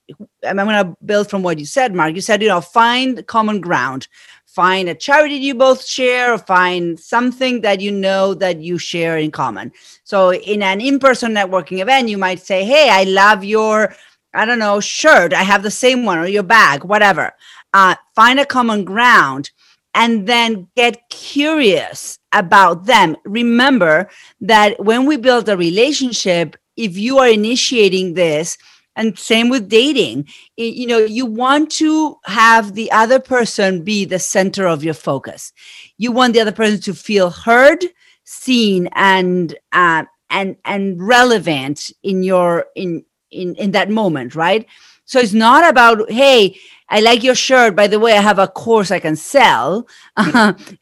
i'm 0.47 0.55
going 0.55 0.69
to 0.69 0.95
build 1.05 1.29
from 1.29 1.43
what 1.43 1.59
you 1.59 1.65
said 1.65 1.93
mark. 1.93 2.15
You 2.15 2.21
said 2.21 2.41
you 2.41 2.47
know 2.47 2.61
find 2.61 3.27
common 3.27 3.59
ground 3.59 4.07
find 4.53 4.87
a 4.87 4.93
charity 4.93 5.35
you 5.35 5.55
both 5.55 5.83
share 5.83 6.33
or 6.33 6.37
find 6.37 6.99
something 6.99 7.61
that 7.61 7.81
you 7.81 7.91
know 7.91 8.35
that 8.35 8.59
you 8.59 8.77
share 8.77 9.17
in 9.17 9.31
common. 9.31 9.71
So 10.03 10.31
in 10.31 10.61
an 10.61 10.79
in-person 10.79 11.33
networking 11.33 11.81
event 11.81 12.09
you 12.09 12.19
might 12.19 12.39
say 12.39 12.63
hey 12.63 12.89
i 12.91 13.03
love 13.03 13.43
your 13.43 13.95
i 14.33 14.45
don't 14.45 14.59
know 14.59 14.79
shirt. 14.79 15.33
I 15.33 15.43
have 15.43 15.63
the 15.63 15.71
same 15.71 16.05
one 16.05 16.19
or 16.19 16.27
your 16.27 16.43
bag 16.43 16.83
whatever. 16.83 17.33
Uh, 17.73 17.95
find 18.15 18.39
a 18.39 18.45
common 18.45 18.85
ground 18.85 19.49
and 19.95 20.27
then 20.27 20.67
get 20.75 21.09
curious 21.09 22.19
about 22.31 22.85
them. 22.85 23.15
Remember 23.25 24.09
that 24.41 24.79
when 24.83 25.05
we 25.05 25.17
build 25.17 25.49
a 25.49 25.57
relationship 25.57 26.55
if 26.77 26.97
you 26.97 27.19
are 27.19 27.27
initiating 27.27 28.13
this 28.13 28.57
and 28.95 29.17
same 29.17 29.49
with 29.49 29.69
dating. 29.69 30.27
You 30.57 30.87
know 30.87 30.99
you 30.99 31.25
want 31.25 31.71
to 31.73 32.17
have 32.25 32.73
the 32.73 32.91
other 32.91 33.19
person 33.19 33.83
be 33.83 34.05
the 34.05 34.19
center 34.19 34.67
of 34.67 34.83
your 34.83 34.93
focus. 34.93 35.51
You 35.97 36.11
want 36.11 36.33
the 36.33 36.41
other 36.41 36.51
person 36.51 36.79
to 36.81 36.93
feel 36.93 37.29
heard 37.29 37.83
seen 38.23 38.87
and 38.93 39.55
uh, 39.71 40.05
and 40.29 40.57
and 40.65 41.01
relevant 41.05 41.91
in 42.03 42.23
your 42.23 42.65
in 42.75 43.03
in 43.31 43.55
in 43.55 43.71
that 43.71 43.89
moment 43.89 44.35
right? 44.35 44.67
So 45.05 45.19
it's 45.19 45.33
not 45.33 45.69
about 45.69 46.09
hey 46.11 46.57
i 46.89 46.99
like 46.99 47.23
your 47.23 47.35
shirt 47.35 47.75
by 47.75 47.87
the 47.87 47.99
way 47.99 48.13
i 48.13 48.21
have 48.21 48.39
a 48.39 48.47
course 48.47 48.91
i 48.91 48.99
can 48.99 49.15
sell. 49.15 49.87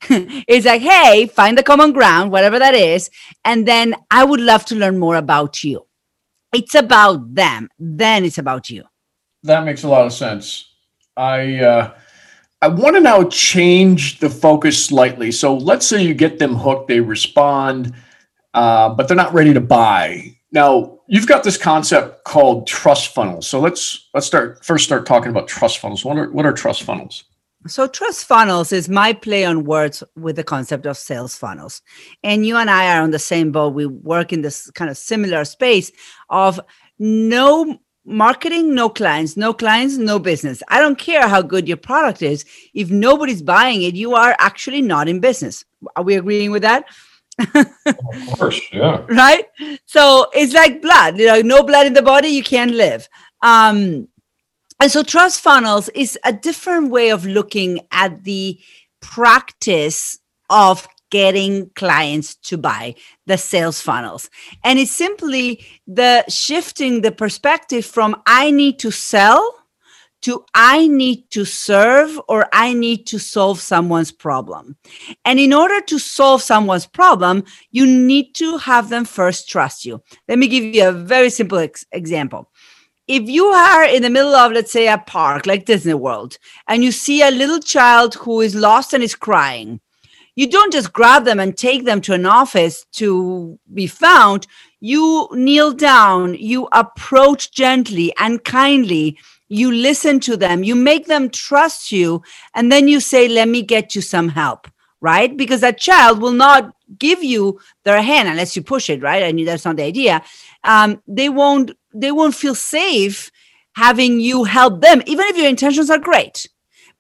It's 0.10 0.66
like 0.66 0.82
hey 0.82 1.28
find 1.28 1.58
the 1.58 1.64
common 1.64 1.92
ground 1.92 2.32
whatever 2.32 2.60
that 2.60 2.76
is 2.76 3.10
and 3.46 3.68
then 3.68 3.96
i 4.12 4.24
would 4.24 4.40
love 4.40 4.66
to 4.66 4.76
learn 4.76 4.98
more 4.98 5.16
about 5.16 5.64
you 5.64 5.86
it's 6.54 6.76
about 6.76 7.34
them 7.34 7.70
then 7.80 8.26
it's 8.26 8.38
about 8.38 8.70
you 8.70 8.84
that 9.44 9.64
makes 9.64 9.84
a 9.84 9.88
lot 9.88 10.06
of 10.06 10.14
sense 10.14 10.74
i 11.18 11.60
uh 11.60 11.92
I 12.64 12.68
want 12.68 12.96
to 12.96 13.02
now 13.02 13.24
change 13.24 14.20
the 14.20 14.30
focus 14.30 14.86
slightly. 14.86 15.32
So 15.32 15.58
let's 15.58 15.88
say 15.88 16.04
you 16.04 16.14
get 16.14 16.38
them 16.38 16.56
hooked, 16.56 16.90
they 16.90 17.00
respond, 17.00 17.92
uh, 18.54 18.90
but 18.90 19.08
they're 19.08 19.18
not 19.18 19.34
ready 19.34 19.52
to 19.54 19.62
buy. 19.62 20.36
Now 20.52 21.00
you've 21.08 21.26
got 21.26 21.44
this 21.44 21.58
concept 21.58 22.24
called 22.24 22.68
trust 22.68 23.16
funnels. 23.16 23.48
So 23.48 23.60
let's 23.60 24.10
let's 24.14 24.28
start 24.28 24.64
first 24.64 24.86
start 24.86 25.08
talking 25.08 25.32
about 25.32 25.48
trust 25.48 25.80
funnels. 25.80 26.06
What 26.06 26.18
are 26.18 26.32
what 26.32 26.46
are 26.46 26.54
trust 26.54 26.84
funnels? 26.84 27.24
So, 27.68 27.88
trust 27.88 28.26
funnels 28.26 28.72
is 28.72 28.90
my 28.90 29.14
play 29.14 29.46
on 29.46 29.66
words 29.66 30.04
with 30.16 30.36
the 30.36 30.44
concept 30.44 30.86
of 30.88 30.98
sales 30.98 31.36
funnels. 31.36 31.82
And 32.24 32.46
you 32.46 32.58
and 32.58 32.70
I 32.70 32.98
are 32.98 33.04
on 33.04 33.12
the 33.12 33.20
same 33.20 33.52
boat. 33.52 33.74
We 33.74 33.86
work 33.86 34.34
in 34.34 34.42
this 34.42 34.72
kind 34.72 34.90
of 34.90 34.98
similar 34.98 35.46
space 35.46 35.92
of 36.30 36.60
no 36.98 37.80
marketing, 38.04 38.74
no 38.74 38.90
clients, 38.90 39.38
no 39.38 39.54
clients, 39.54 39.98
no 39.98 40.18
business. 40.18 40.64
I 40.70 40.80
don't 40.80 40.98
care 40.98 41.28
how 41.28 41.42
good 41.42 41.68
your 41.68 41.78
product 41.78 42.22
is. 42.22 42.46
If 42.74 42.90
nobody's 42.90 43.42
buying 43.44 43.84
it, 43.84 43.96
you 43.96 44.16
are 44.16 44.36
actually 44.40 44.82
not 44.82 45.08
in 45.08 45.20
business. 45.20 45.64
Are 45.96 46.04
we 46.04 46.16
agreeing 46.16 46.52
with 46.52 46.64
that? 46.64 46.86
of 47.56 48.38
course, 48.38 48.60
yeah. 48.72 49.06
right? 49.10 49.46
So 49.86 50.28
it's 50.34 50.54
like 50.54 50.82
blood. 50.82 51.18
You 51.18 51.28
know, 51.28 51.42
no 51.42 51.64
blood 51.64 51.88
in 51.88 51.94
the 51.94 52.02
body, 52.02 52.30
you 52.30 52.44
can't 52.44 52.72
live. 52.72 53.08
Um, 53.42 54.08
and 54.82 54.92
so 54.92 55.04
trust 55.04 55.42
funnels 55.42 55.90
is 55.90 56.18
a 56.26 56.34
different 56.34 56.90
way 56.90 57.12
of 57.12 57.24
looking 57.24 57.82
at 57.92 58.24
the 58.24 58.60
practice 59.00 60.18
of 60.50 60.88
getting 61.12 61.70
clients 61.76 62.34
to 62.38 62.58
buy 62.58 62.96
the 63.28 63.38
sales 63.38 63.80
funnels. 63.80 64.28
And 64.64 64.80
it's 64.80 64.90
simply 64.90 65.64
the 65.86 66.26
shifting 66.30 67.02
the 67.02 67.12
perspective 67.12 67.86
from 67.86 68.24
I 68.26 68.50
need 68.50 68.80
to 68.80 68.90
sell 68.90 69.62
to 70.22 70.46
I 70.56 70.88
need 70.88 71.30
to 71.32 71.46
serve 71.46 72.20
or 72.28 72.48
I 72.52 72.74
need 72.74 73.06
to 73.08 73.20
solve 73.20 73.60
someone's 73.60 74.12
problem. 74.12 74.78
And 75.26 75.40
in 75.40 75.54
order 75.54 75.82
to 75.82 76.00
solve 76.00 76.42
someone's 76.42 76.88
problem, 76.88 77.44
you 77.72 77.86
need 77.86 78.34
to 78.36 78.58
have 78.58 78.90
them 78.90 79.06
first 79.06 79.48
trust 79.48 79.86
you. 79.86 80.02
Let 80.28 80.40
me 80.40 80.48
give 80.48 80.64
you 80.64 80.90
a 80.90 80.92
very 80.92 81.30
simple 81.30 81.58
ex- 81.60 81.86
example 81.92 82.51
if 83.08 83.30
you 83.30 83.46
are 83.46 83.84
in 83.84 84.02
the 84.02 84.10
middle 84.10 84.36
of, 84.36 84.52
let's 84.52 84.72
say, 84.72 84.88
a 84.88 84.98
park 84.98 85.46
like 85.46 85.66
Disney 85.66 85.94
World, 85.94 86.38
and 86.68 86.84
you 86.84 86.92
see 86.92 87.22
a 87.22 87.32
little 87.32 87.60
child 87.60 88.16
who 88.16 88.42
is 88.42 88.56
lost 88.56 88.94
and 88.94 89.04
is 89.04 89.16
crying, 89.16 89.82
you 90.36 90.50
don't 90.50 90.72
just 90.72 90.94
grab 90.94 91.26
them 91.26 91.40
and 91.40 91.58
take 91.58 91.84
them 91.86 92.02
to 92.02 92.14
an 92.14 92.26
office 92.26 92.86
to 92.94 93.60
be 93.74 93.86
found. 93.88 94.48
You 94.80 95.28
kneel 95.34 95.74
down, 95.74 96.36
you 96.36 96.68
approach 96.72 97.52
gently 97.52 98.14
and 98.18 98.44
kindly, 98.44 99.18
you 99.50 99.72
listen 99.72 100.22
to 100.22 100.38
them, 100.38 100.64
you 100.64 100.76
make 100.76 101.08
them 101.08 101.30
trust 101.30 101.92
you, 101.92 102.24
and 102.56 102.72
then 102.72 102.88
you 102.88 103.02
say, 103.02 103.28
Let 103.28 103.50
me 103.50 103.62
get 103.62 103.94
you 103.94 104.02
some 104.02 104.30
help, 104.30 104.70
right? 105.02 105.36
Because 105.36 105.60
that 105.62 105.78
child 105.78 106.22
will 106.22 106.32
not 106.32 106.74
give 106.98 107.24
you 107.24 107.60
their 107.84 108.02
hand 108.02 108.28
unless 108.28 108.56
you 108.56 108.62
push 108.62 108.90
it, 108.90 109.02
right? 109.02 109.24
I 109.24 109.28
And 109.28 109.48
that's 109.48 109.66
not 109.66 109.76
the 109.76 109.84
idea. 109.84 110.24
Um, 110.64 111.02
they 111.08 111.30
won't 111.30 111.72
they 111.94 112.12
won't 112.12 112.36
feel 112.36 112.56
safe 112.56 113.32
having 113.76 114.20
you 114.20 114.44
help 114.44 114.82
them, 114.82 115.02
even 115.06 115.26
if 115.28 115.38
your 115.38 115.48
intentions 115.48 115.90
are 115.90 116.00
great. 116.00 116.48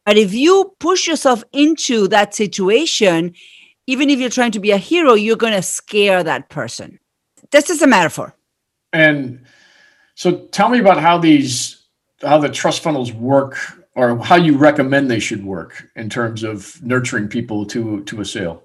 But 0.06 0.18
if 0.18 0.34
you 0.34 0.74
push 0.80 1.08
yourself 1.08 1.44
into 1.54 2.08
that 2.08 2.34
situation, 2.34 3.34
even 3.88 4.10
if 4.10 4.20
you're 4.20 4.30
trying 4.30 4.52
to 4.52 4.60
be 4.60 4.72
a 4.72 4.78
hero, 4.78 5.14
you're 5.14 5.36
going 5.36 5.54
to 5.54 5.62
scare 5.62 6.24
that 6.24 6.50
person. 6.50 7.00
This 7.52 7.70
is 7.70 7.82
a 7.82 7.88
metaphor. 7.88 8.36
And 8.94 9.46
so 10.16 10.46
tell 10.48 10.70
me 10.70 10.80
about 10.80 11.00
how 11.00 11.18
these, 11.18 11.84
how 12.22 12.38
the 12.40 12.50
trust 12.50 12.82
funnels 12.82 13.12
work 13.14 13.58
or 13.96 14.18
how 14.18 14.36
you 14.36 14.58
recommend 14.58 15.12
they 15.12 15.20
should 15.20 15.44
work 15.44 15.88
in 15.96 16.10
terms 16.10 16.44
of 16.44 16.82
nurturing 16.82 17.28
people 17.28 17.66
to, 17.68 18.04
to 18.06 18.22
a 18.22 18.26
sale. 18.26 18.64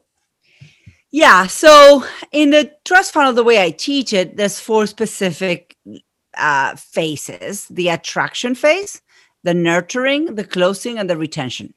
Yeah. 1.10 1.46
So 1.46 2.04
in 2.32 2.50
the 2.50 2.72
trust 2.84 3.12
funnel, 3.12 3.32
the 3.32 3.44
way 3.44 3.62
I 3.62 3.70
teach 3.70 4.12
it, 4.12 4.36
there's 4.36 4.60
four 4.60 4.86
specific 4.86 5.76
uh, 6.36 6.76
phases 6.76 7.66
the 7.68 7.88
attraction 7.88 8.54
phase, 8.54 9.00
the 9.42 9.54
nurturing, 9.54 10.34
the 10.34 10.44
closing, 10.44 10.98
and 10.98 11.08
the 11.08 11.16
retention. 11.16 11.74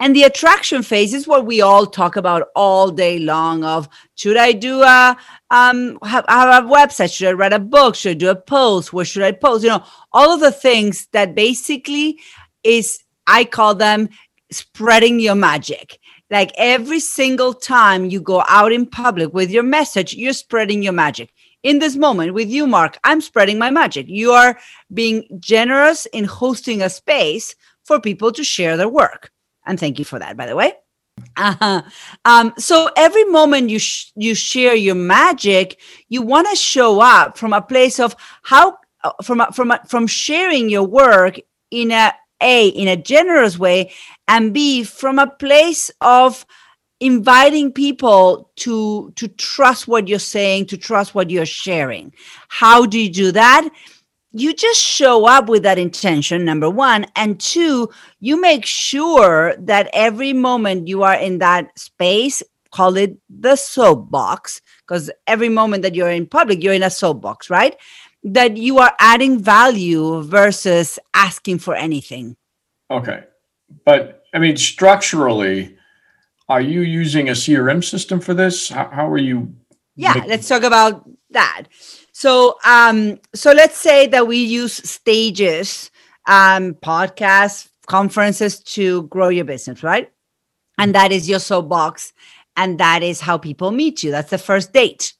And 0.00 0.16
the 0.16 0.22
attraction 0.22 0.82
phase 0.82 1.12
is 1.12 1.28
what 1.28 1.44
we 1.44 1.60
all 1.60 1.86
talk 1.86 2.16
about 2.16 2.48
all 2.56 2.90
day 2.90 3.18
long 3.18 3.64
of 3.64 3.88
should 4.14 4.36
I 4.36 4.52
do 4.52 4.82
a 4.82 5.16
um 5.50 5.98
have, 6.02 6.24
have 6.28 6.64
a 6.64 6.68
website? 6.68 7.14
Should 7.14 7.28
I 7.28 7.32
write 7.32 7.52
a 7.52 7.58
book? 7.58 7.94
Should 7.94 8.12
I 8.12 8.14
do 8.14 8.30
a 8.30 8.36
post? 8.36 8.92
Where 8.92 9.04
should 9.04 9.22
I 9.22 9.32
post? 9.32 9.64
You 9.64 9.70
know, 9.70 9.84
all 10.12 10.32
of 10.32 10.40
the 10.40 10.52
things 10.52 11.08
that 11.12 11.34
basically 11.34 12.18
is 12.64 13.00
I 13.26 13.44
call 13.44 13.74
them 13.74 14.08
spreading 14.50 15.20
your 15.20 15.34
magic. 15.34 15.98
Like 16.30 16.52
every 16.56 17.00
single 17.00 17.54
time 17.54 18.06
you 18.06 18.20
go 18.20 18.44
out 18.48 18.72
in 18.72 18.86
public 18.86 19.32
with 19.32 19.50
your 19.50 19.62
message, 19.62 20.14
you're 20.14 20.32
spreading 20.32 20.82
your 20.82 20.92
magic 20.92 21.32
in 21.62 21.78
this 21.78 21.96
moment 21.96 22.34
with 22.34 22.48
you, 22.48 22.66
Mark, 22.66 22.98
I'm 23.04 23.20
spreading 23.20 23.58
my 23.58 23.70
magic. 23.70 24.08
You 24.08 24.32
are 24.32 24.58
being 24.92 25.26
generous 25.40 26.06
in 26.06 26.24
hosting 26.24 26.82
a 26.82 26.90
space 26.90 27.54
for 27.84 28.00
people 28.00 28.32
to 28.32 28.44
share 28.44 28.76
their 28.76 28.88
work. 28.88 29.32
And 29.66 29.78
thank 29.78 29.98
you 29.98 30.04
for 30.04 30.18
that, 30.18 30.36
by 30.36 30.46
the 30.46 30.56
way. 30.56 30.72
Uh-huh. 31.36 31.82
Um, 32.24 32.54
so 32.58 32.90
every 32.96 33.24
moment 33.24 33.70
you 33.70 33.80
sh- 33.80 34.12
you 34.14 34.36
share 34.36 34.76
your 34.76 34.94
magic, 34.94 35.80
you 36.08 36.22
want 36.22 36.48
to 36.48 36.54
show 36.54 37.00
up 37.00 37.36
from 37.36 37.52
a 37.52 37.60
place 37.60 37.98
of 37.98 38.14
how 38.42 38.78
uh, 39.02 39.10
from 39.24 39.40
a, 39.40 39.50
from 39.52 39.72
a, 39.72 39.80
from 39.86 40.06
sharing 40.06 40.70
your 40.70 40.84
work 40.84 41.40
in 41.72 41.90
a 41.90 42.12
a 42.40 42.68
in 42.68 42.88
a 42.88 42.96
generous 42.96 43.58
way, 43.58 43.92
and 44.26 44.52
b 44.52 44.84
from 44.84 45.18
a 45.18 45.26
place 45.26 45.90
of 46.00 46.44
inviting 47.00 47.72
people 47.72 48.50
to 48.56 49.12
to 49.14 49.28
trust 49.28 49.86
what 49.86 50.08
you're 50.08 50.18
saying 50.18 50.66
to 50.66 50.76
trust 50.76 51.14
what 51.14 51.30
you're 51.30 51.46
sharing. 51.46 52.12
How 52.48 52.86
do 52.86 52.98
you 52.98 53.10
do 53.10 53.32
that? 53.32 53.68
You 54.32 54.52
just 54.52 54.80
show 54.80 55.26
up 55.26 55.48
with 55.48 55.62
that 55.62 55.78
intention 55.78 56.44
number 56.44 56.68
one 56.68 57.06
and 57.16 57.40
two 57.40 57.88
you 58.20 58.40
make 58.40 58.66
sure 58.66 59.56
that 59.58 59.88
every 59.92 60.32
moment 60.32 60.88
you 60.88 61.02
are 61.02 61.14
in 61.14 61.38
that 61.38 61.78
space 61.78 62.42
call 62.70 62.96
it 62.96 63.16
the 63.30 63.56
soapbox 63.56 64.60
because 64.82 65.10
every 65.26 65.48
moment 65.48 65.82
that 65.82 65.94
you're 65.94 66.10
in 66.10 66.26
public 66.26 66.62
you're 66.62 66.74
in 66.74 66.82
a 66.82 66.90
soapbox 66.90 67.48
right 67.48 67.76
that 68.24 68.56
you 68.56 68.78
are 68.78 68.94
adding 68.98 69.38
value 69.38 70.22
versus 70.22 70.98
asking 71.14 71.58
for 71.58 71.74
anything 71.74 72.36
okay 72.90 73.24
but 73.84 74.24
i 74.34 74.38
mean 74.38 74.56
structurally 74.56 75.78
are 76.48 76.60
you 76.60 76.80
using 76.80 77.28
a 77.28 77.32
CRM 77.32 77.84
system 77.84 78.20
for 78.20 78.34
this? 78.34 78.70
How, 78.70 78.88
how 78.88 79.08
are 79.10 79.18
you? 79.18 79.54
Yeah, 79.96 80.14
making- 80.14 80.30
let's 80.30 80.48
talk 80.48 80.62
about 80.62 81.08
that. 81.30 81.64
So, 82.12 82.56
um, 82.64 83.18
so 83.34 83.52
let's 83.52 83.76
say 83.76 84.06
that 84.08 84.26
we 84.26 84.38
use 84.38 84.72
stages, 84.72 85.90
um, 86.26 86.74
podcasts, 86.74 87.68
conferences 87.86 88.60
to 88.60 89.04
grow 89.04 89.28
your 89.28 89.44
business, 89.44 89.82
right? 89.82 90.10
And 90.78 90.94
that 90.94 91.12
is 91.12 91.28
your 91.28 91.38
soapbox, 91.38 92.12
and 92.56 92.78
that 92.80 93.02
is 93.02 93.20
how 93.20 93.38
people 93.38 93.70
meet 93.70 94.02
you. 94.02 94.10
That's 94.10 94.30
the 94.30 94.38
first 94.38 94.72
date. 94.72 95.14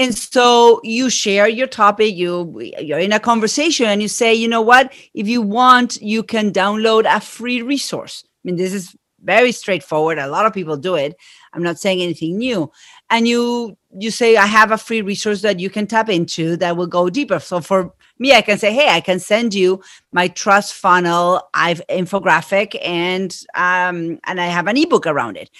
And 0.00 0.16
so 0.16 0.80
you 0.82 1.10
share 1.10 1.46
your 1.46 1.66
topic, 1.66 2.14
you 2.14 2.58
you're 2.80 2.98
in 2.98 3.12
a 3.12 3.20
conversation 3.20 3.84
and 3.84 4.00
you 4.00 4.08
say, 4.08 4.32
you 4.32 4.48
know 4.48 4.62
what? 4.62 4.94
If 5.12 5.28
you 5.28 5.42
want, 5.42 6.00
you 6.00 6.22
can 6.22 6.54
download 6.54 7.04
a 7.06 7.20
free 7.20 7.60
resource. 7.60 8.24
I 8.26 8.28
mean, 8.44 8.56
this 8.56 8.72
is 8.72 8.96
very 9.22 9.52
straightforward. 9.52 10.16
A 10.16 10.26
lot 10.26 10.46
of 10.46 10.54
people 10.54 10.78
do 10.78 10.94
it. 10.94 11.16
I'm 11.52 11.62
not 11.62 11.78
saying 11.78 12.00
anything 12.00 12.38
new. 12.38 12.72
And 13.10 13.28
you 13.28 13.76
you 13.98 14.10
say 14.10 14.36
i 14.38 14.46
have 14.46 14.70
a 14.70 14.78
free 14.78 15.02
resource 15.02 15.42
that 15.42 15.60
you 15.60 15.68
can 15.68 15.86
tap 15.86 16.08
into 16.08 16.56
that 16.56 16.78
will 16.78 16.86
go 16.86 17.10
deeper. 17.10 17.38
So 17.38 17.60
for 17.60 17.92
me 18.18 18.32
i 18.32 18.40
can 18.40 18.56
say 18.56 18.72
hey 18.72 18.88
i 18.88 19.00
can 19.00 19.18
send 19.18 19.52
you 19.52 19.82
my 20.12 20.28
trust 20.28 20.72
funnel. 20.72 21.42
I've 21.52 21.82
infographic 21.90 22.74
and 22.82 23.36
um 23.54 24.18
and 24.24 24.40
i 24.40 24.46
have 24.46 24.66
an 24.66 24.78
ebook 24.78 25.06
around 25.06 25.36
it. 25.36 25.50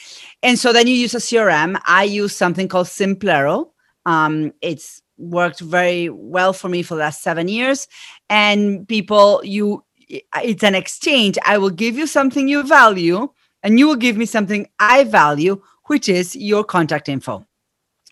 And 0.42 0.58
so 0.58 0.72
then 0.72 0.86
you 0.86 0.94
use 0.94 1.14
a 1.14 1.18
crm 1.18 1.78
i 1.84 2.04
use 2.04 2.34
something 2.34 2.68
called 2.68 2.86
simplero 2.86 3.66
um 4.06 4.52
it's 4.62 5.02
worked 5.18 5.60
very 5.60 6.08
well 6.08 6.52
for 6.52 6.68
me 6.68 6.82
for 6.82 6.94
the 6.94 7.00
last 7.00 7.22
seven 7.22 7.46
years 7.46 7.86
and 8.30 8.88
people 8.88 9.40
you 9.44 9.84
it's 10.08 10.64
an 10.64 10.74
exchange 10.74 11.36
i 11.44 11.58
will 11.58 11.70
give 11.70 11.96
you 11.96 12.06
something 12.06 12.48
you 12.48 12.62
value 12.62 13.28
and 13.62 13.78
you 13.78 13.86
will 13.86 13.96
give 13.96 14.16
me 14.16 14.26
something 14.26 14.68
I 14.78 15.04
value, 15.04 15.62
which 15.86 16.08
is 16.08 16.36
your 16.36 16.64
contact 16.64 17.08
info. 17.08 17.44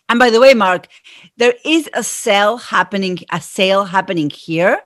And 0.07 0.19
by 0.19 0.29
the 0.29 0.39
way, 0.39 0.53
Mark, 0.53 0.87
there 1.37 1.53
is 1.63 1.89
a 1.93 2.03
sale 2.03 2.57
happening, 2.57 3.19
a 3.31 3.39
sale 3.39 3.85
happening 3.85 4.29
here. 4.29 4.79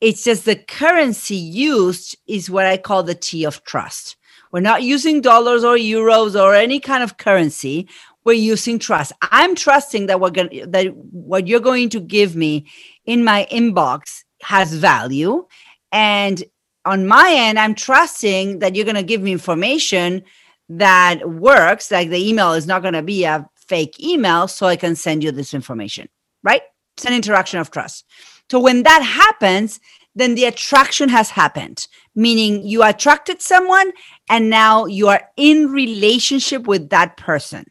It's 0.00 0.24
just 0.24 0.44
the 0.44 0.56
currency 0.56 1.36
used 1.36 2.16
is 2.26 2.50
what 2.50 2.66
I 2.66 2.76
call 2.76 3.02
the 3.02 3.14
T 3.14 3.44
of 3.44 3.64
trust. 3.64 4.16
We're 4.52 4.60
not 4.60 4.82
using 4.82 5.20
dollars 5.20 5.64
or 5.64 5.76
euros 5.76 6.40
or 6.40 6.54
any 6.54 6.80
kind 6.80 7.02
of 7.02 7.16
currency. 7.16 7.88
We're 8.26 8.34
using 8.34 8.78
trust. 8.78 9.12
I'm 9.22 9.54
trusting 9.54 10.06
that 10.06 10.20
we're 10.20 10.30
going 10.30 10.70
that 10.70 10.94
what 10.94 11.46
you're 11.46 11.60
going 11.60 11.88
to 11.90 12.00
give 12.00 12.36
me 12.36 12.66
in 13.06 13.24
my 13.24 13.46
inbox 13.50 14.24
has 14.42 14.74
value 14.74 15.46
and 15.92 16.44
on 16.86 17.06
my 17.06 17.32
end, 17.34 17.58
I'm 17.58 17.74
trusting 17.74 18.60
that 18.60 18.74
you're 18.74 18.84
going 18.84 18.94
to 18.94 19.02
give 19.02 19.20
me 19.20 19.32
information 19.32 20.22
that 20.68 21.28
works. 21.28 21.90
Like 21.90 22.10
the 22.10 22.28
email 22.28 22.52
is 22.52 22.66
not 22.66 22.82
going 22.82 22.94
to 22.94 23.02
be 23.02 23.24
a 23.24 23.46
fake 23.56 24.00
email, 24.00 24.46
so 24.46 24.66
I 24.66 24.76
can 24.76 24.94
send 24.94 25.24
you 25.24 25.32
this 25.32 25.52
information, 25.52 26.08
right? 26.44 26.62
It's 26.96 27.04
an 27.04 27.12
interaction 27.12 27.58
of 27.58 27.70
trust. 27.70 28.04
So 28.50 28.60
when 28.60 28.84
that 28.84 29.02
happens, 29.02 29.80
then 30.14 30.36
the 30.36 30.44
attraction 30.44 31.08
has 31.08 31.28
happened, 31.28 31.88
meaning 32.14 32.64
you 32.64 32.82
attracted 32.82 33.42
someone 33.42 33.92
and 34.30 34.48
now 34.48 34.86
you 34.86 35.08
are 35.08 35.28
in 35.36 35.70
relationship 35.72 36.66
with 36.66 36.88
that 36.90 37.16
person. 37.16 37.66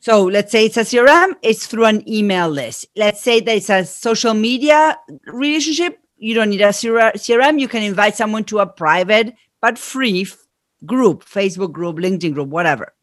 So 0.00 0.24
let's 0.24 0.50
say 0.50 0.64
it's 0.64 0.78
a 0.78 0.80
CRM, 0.80 1.34
it's 1.42 1.66
through 1.66 1.84
an 1.84 2.08
email 2.08 2.48
list. 2.48 2.86
Let's 2.96 3.20
say 3.20 3.40
that 3.40 3.56
it's 3.56 3.68
a 3.68 3.84
social 3.84 4.32
media 4.32 4.98
relationship. 5.26 5.98
You 6.16 6.34
don't 6.34 6.48
need 6.48 6.62
a 6.62 6.68
CRM. 6.68 7.60
You 7.60 7.68
can 7.68 7.82
invite 7.82 8.16
someone 8.16 8.44
to 8.44 8.60
a 8.60 8.66
private 8.66 9.34
but 9.60 9.78
free 9.78 10.26
group, 10.86 11.24
Facebook 11.24 11.72
group, 11.72 11.96
LinkedIn 11.96 12.32
group, 12.32 12.48
whatever. 12.48 12.94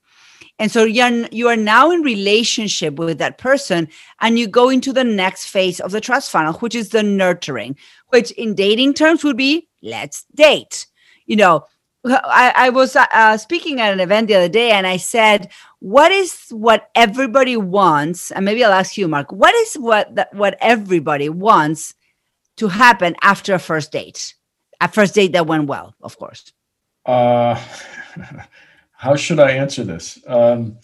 And 0.60 0.72
so 0.72 0.86
you're, 0.86 1.28
you 1.32 1.48
are 1.50 1.56
now 1.56 1.92
in 1.92 2.02
relationship 2.02 2.96
with 2.96 3.20
that 3.20 3.38
person 3.38 3.88
and 4.22 4.40
you 4.40 4.48
go 4.48 4.70
into 4.70 4.92
the 4.92 5.04
next 5.04 5.50
phase 5.50 5.80
of 5.80 5.92
the 5.92 6.02
trust 6.02 6.32
funnel, 6.32 6.54
which 6.54 6.74
is 6.74 6.90
the 6.90 7.04
nurturing, 7.04 7.78
which 8.08 8.32
in 8.32 8.56
dating 8.56 8.96
terms 8.96 9.24
would 9.24 9.38
be 9.38 9.68
let's 9.84 10.26
date. 10.34 10.88
You 11.28 11.36
know, 11.36 11.66
I, 12.06 12.54
I 12.56 12.70
was 12.70 12.96
uh, 12.96 13.38
speaking 13.38 13.82
at 13.82 13.92
an 13.92 14.00
event 14.00 14.28
the 14.28 14.36
other 14.36 14.50
day 14.50 14.72
and 14.72 14.88
I 14.88 14.98
said, 14.98 15.50
what 15.80 16.12
is 16.12 16.50
what 16.50 16.90
everybody 16.96 17.58
wants? 17.58 18.32
And 18.32 18.46
maybe 18.46 18.64
I'll 18.64 18.74
ask 18.74 18.98
you, 18.98 19.08
Mark, 19.08 19.32
what 19.32 19.54
is 19.56 19.76
what 19.76 20.16
that 20.16 20.34
what 20.34 20.58
everybody 20.62 21.30
wants 21.30 21.94
to 22.58 22.68
happen 22.70 23.16
after 23.22 23.54
a 23.54 23.60
first 23.60 23.92
date? 23.92 24.36
A 24.80 24.88
first 24.88 25.16
date 25.16 25.34
that 25.34 25.48
went 25.48 25.68
well, 25.68 25.96
of 26.02 26.18
course. 26.18 26.54
Uh 27.06 27.62
how 28.98 29.16
should 29.16 29.40
I 29.40 29.52
answer 29.52 29.84
this? 29.84 30.20
Um, 30.28 30.78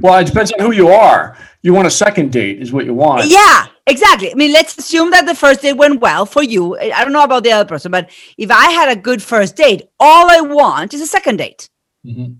well, 0.00 0.18
it 0.18 0.26
depends 0.26 0.50
on 0.52 0.60
who 0.60 0.72
you 0.72 0.88
are. 0.88 1.36
You 1.62 1.74
want 1.74 1.86
a 1.86 1.90
second 1.90 2.32
date, 2.32 2.60
is 2.60 2.72
what 2.72 2.86
you 2.86 2.94
want. 2.94 3.26
Yeah, 3.26 3.66
exactly. 3.90 4.30
I 4.30 4.34
mean, 4.34 4.52
let's 4.52 4.78
assume 4.78 5.10
that 5.10 5.26
the 5.26 5.34
first 5.34 5.62
date 5.62 5.74
went 5.74 6.00
well 6.00 6.24
for 6.24 6.42
you. 6.42 6.78
I 6.78 7.04
don't 7.04 7.12
know 7.12 7.24
about 7.24 7.44
the 7.44 7.52
other 7.52 7.68
person, 7.68 7.90
but 7.90 8.10
if 8.38 8.50
I 8.50 8.70
had 8.70 8.88
a 8.88 9.00
good 9.00 9.22
first 9.22 9.56
date, 9.56 9.82
all 9.98 10.30
I 10.30 10.40
want 10.40 10.94
is 10.94 11.00
a 11.00 11.06
second 11.06 11.36
date. 11.36 11.68
Mm-hmm. 12.06 12.32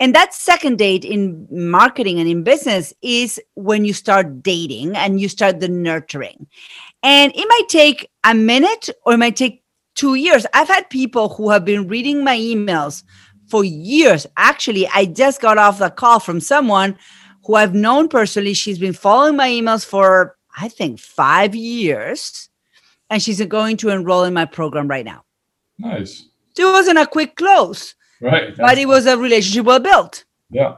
And 0.00 0.14
that 0.14 0.34
second 0.34 0.78
date 0.78 1.04
in 1.04 1.46
marketing 1.50 2.18
and 2.18 2.28
in 2.28 2.42
business 2.42 2.94
is 3.02 3.40
when 3.54 3.84
you 3.84 3.92
start 3.92 4.42
dating 4.42 4.96
and 4.96 5.20
you 5.20 5.28
start 5.28 5.60
the 5.60 5.68
nurturing. 5.68 6.46
And 7.02 7.32
it 7.34 7.46
might 7.48 7.68
take 7.68 8.10
a 8.24 8.34
minute 8.34 8.88
or 9.04 9.14
it 9.14 9.18
might 9.18 9.36
take 9.36 9.62
two 9.94 10.14
years. 10.14 10.46
I've 10.54 10.68
had 10.68 10.88
people 10.90 11.28
who 11.28 11.50
have 11.50 11.64
been 11.64 11.86
reading 11.88 12.24
my 12.24 12.36
emails 12.36 13.02
for 13.48 13.62
years. 13.62 14.26
Actually, 14.36 14.88
I 14.88 15.04
just 15.04 15.40
got 15.40 15.58
off 15.58 15.78
the 15.78 15.90
call 15.90 16.18
from 16.18 16.40
someone 16.40 16.96
who 17.44 17.54
I've 17.56 17.74
known 17.74 18.08
personally. 18.08 18.54
She's 18.54 18.78
been 18.78 18.94
following 18.94 19.36
my 19.36 19.48
emails 19.48 19.84
for, 19.84 20.36
I 20.56 20.68
think, 20.68 21.00
five 21.00 21.54
years. 21.54 22.48
And 23.10 23.22
she's 23.22 23.44
going 23.46 23.76
to 23.78 23.90
enroll 23.90 24.24
in 24.24 24.34
my 24.34 24.44
program 24.44 24.88
right 24.88 25.04
now. 25.04 25.24
Nice. 25.78 26.24
So 26.56 26.70
it 26.70 26.72
wasn't 26.72 26.98
a 26.98 27.06
quick 27.06 27.36
close. 27.36 27.94
Right. 28.20 28.56
But 28.56 28.78
it 28.78 28.86
was 28.86 29.06
a 29.06 29.18
relationship 29.18 29.66
well 29.66 29.80
built. 29.80 30.24
Yeah. 30.50 30.76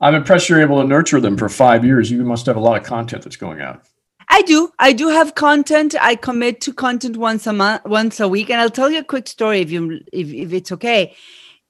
I'm 0.00 0.14
impressed 0.14 0.48
you're 0.48 0.60
able 0.60 0.82
to 0.82 0.88
nurture 0.88 1.20
them 1.20 1.36
for 1.36 1.48
five 1.48 1.84
years. 1.84 2.10
You 2.10 2.24
must 2.24 2.46
have 2.46 2.56
a 2.56 2.60
lot 2.60 2.80
of 2.80 2.86
content 2.86 3.22
that's 3.22 3.36
going 3.36 3.60
out. 3.60 3.82
I 4.28 4.42
do. 4.42 4.72
I 4.78 4.92
do 4.92 5.08
have 5.08 5.34
content. 5.34 5.94
I 6.00 6.16
commit 6.16 6.60
to 6.62 6.72
content 6.72 7.16
once 7.16 7.46
a 7.46 7.52
month, 7.52 7.84
once 7.84 8.20
a 8.20 8.28
week. 8.28 8.50
And 8.50 8.60
I'll 8.60 8.70
tell 8.70 8.90
you 8.90 8.98
a 8.98 9.04
quick 9.04 9.28
story 9.28 9.60
if 9.60 9.70
you 9.70 10.00
if, 10.12 10.32
if 10.32 10.52
it's 10.52 10.72
okay 10.72 11.14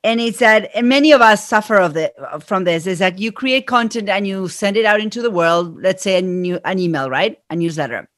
and 0.04 0.20
it's 0.20 0.38
that 0.38 0.70
and 0.74 0.88
many 0.88 1.12
of 1.12 1.22
us 1.22 1.48
suffer 1.48 1.76
of 1.76 1.94
the 1.94 2.12
from 2.44 2.64
this 2.64 2.86
is 2.86 2.98
that 2.98 3.18
you 3.18 3.32
create 3.32 3.66
content 3.66 4.08
and 4.08 4.26
you 4.26 4.46
send 4.48 4.76
it 4.76 4.84
out 4.84 5.00
into 5.00 5.22
the 5.22 5.30
world 5.30 5.82
let's 5.82 6.02
say 6.02 6.18
a 6.18 6.22
new 6.22 6.60
an 6.64 6.78
email 6.78 7.10
right? 7.10 7.38
A 7.50 7.56
newsletter. 7.56 8.08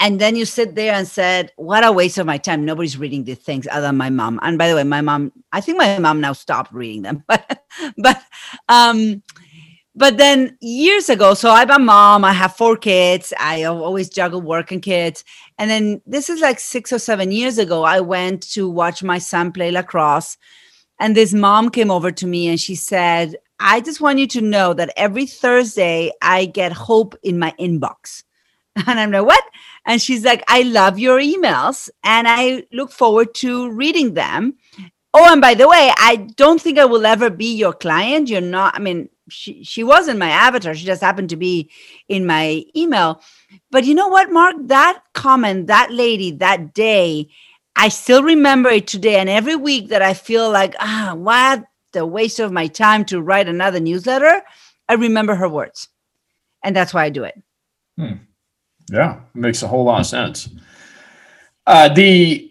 And 0.00 0.20
then 0.20 0.34
you 0.34 0.44
sit 0.44 0.74
there 0.74 0.92
and 0.92 1.06
said 1.06 1.52
what 1.56 1.84
a 1.84 1.92
waste 1.92 2.18
of 2.18 2.26
my 2.26 2.36
time. 2.36 2.64
Nobody's 2.64 2.98
reading 2.98 3.22
these 3.22 3.38
things 3.38 3.68
other 3.70 3.86
than 3.86 3.96
my 3.96 4.10
mom. 4.10 4.40
And 4.42 4.58
by 4.58 4.68
the 4.68 4.74
way 4.74 4.82
my 4.82 5.00
mom 5.00 5.32
i 5.52 5.60
think 5.60 5.78
my 5.78 5.98
mom 5.98 6.20
now 6.20 6.32
stopped 6.32 6.72
reading 6.72 7.02
them. 7.02 7.24
But 7.28 7.62
but 7.96 8.22
um 8.68 9.22
but 9.96 10.16
then 10.18 10.58
years 10.60 11.08
ago 11.08 11.34
so 11.34 11.50
i'm 11.50 11.70
a 11.70 11.78
mom 11.78 12.24
i 12.24 12.32
have 12.32 12.56
four 12.56 12.76
kids 12.76 13.32
i 13.38 13.62
always 13.62 14.08
juggle 14.08 14.42
work 14.42 14.72
and 14.72 14.82
kids. 14.82 15.24
And 15.56 15.70
then 15.70 16.02
this 16.04 16.28
is 16.28 16.40
like 16.40 16.58
six 16.58 16.92
or 16.92 16.98
seven 16.98 17.30
years 17.30 17.58
ago 17.58 17.84
i 17.84 18.00
went 18.00 18.42
to 18.54 18.68
watch 18.68 19.04
my 19.04 19.18
son 19.18 19.52
play 19.52 19.70
lacrosse 19.70 20.36
and 20.98 21.16
this 21.16 21.34
mom 21.34 21.70
came 21.70 21.90
over 21.90 22.10
to 22.12 22.26
me 22.26 22.48
and 22.48 22.60
she 22.60 22.74
said, 22.74 23.36
I 23.58 23.80
just 23.80 24.00
want 24.00 24.18
you 24.18 24.26
to 24.28 24.40
know 24.40 24.74
that 24.74 24.92
every 24.96 25.26
Thursday 25.26 26.12
I 26.20 26.46
get 26.46 26.72
hope 26.72 27.14
in 27.22 27.38
my 27.38 27.52
inbox. 27.58 28.22
And 28.86 28.98
I'm 28.98 29.12
like, 29.12 29.24
what? 29.24 29.44
And 29.86 30.02
she's 30.02 30.24
like, 30.24 30.42
I 30.48 30.62
love 30.62 30.98
your 30.98 31.20
emails 31.20 31.88
and 32.02 32.26
I 32.26 32.64
look 32.72 32.90
forward 32.90 33.32
to 33.36 33.70
reading 33.70 34.14
them. 34.14 34.56
Oh, 35.12 35.32
and 35.32 35.40
by 35.40 35.54
the 35.54 35.68
way, 35.68 35.92
I 35.96 36.16
don't 36.34 36.60
think 36.60 36.78
I 36.78 36.84
will 36.84 37.06
ever 37.06 37.30
be 37.30 37.54
your 37.54 37.72
client. 37.72 38.28
You're 38.28 38.40
not, 38.40 38.74
I 38.74 38.80
mean, 38.80 39.10
she, 39.28 39.62
she 39.62 39.84
wasn't 39.84 40.18
my 40.18 40.28
avatar. 40.28 40.74
She 40.74 40.84
just 40.84 41.02
happened 41.02 41.30
to 41.30 41.36
be 41.36 41.70
in 42.08 42.26
my 42.26 42.64
email. 42.76 43.22
But 43.70 43.84
you 43.84 43.94
know 43.94 44.08
what, 44.08 44.32
Mark? 44.32 44.56
That 44.64 45.02
comment, 45.12 45.68
that 45.68 45.92
lady, 45.92 46.32
that 46.32 46.74
day 46.74 47.28
I 47.76 47.88
still 47.88 48.22
remember 48.22 48.70
it 48.70 48.86
today. 48.86 49.16
And 49.16 49.28
every 49.28 49.56
week 49.56 49.88
that 49.88 50.02
I 50.02 50.14
feel 50.14 50.50
like, 50.50 50.74
ah, 50.80 51.14
what 51.16 51.64
the 51.92 52.06
waste 52.06 52.40
of 52.40 52.52
my 52.52 52.66
time 52.66 53.04
to 53.06 53.20
write 53.20 53.48
another 53.48 53.80
newsletter, 53.80 54.42
I 54.88 54.94
remember 54.94 55.34
her 55.34 55.48
words. 55.48 55.88
And 56.62 56.74
that's 56.74 56.94
why 56.94 57.04
I 57.04 57.10
do 57.10 57.24
it. 57.24 57.40
Hmm. 57.98 58.14
Yeah, 58.90 59.20
makes 59.34 59.62
a 59.62 59.68
whole 59.68 59.84
lot 59.84 60.00
of 60.00 60.06
sense. 60.06 60.48
Uh, 61.66 61.88
the 61.88 62.50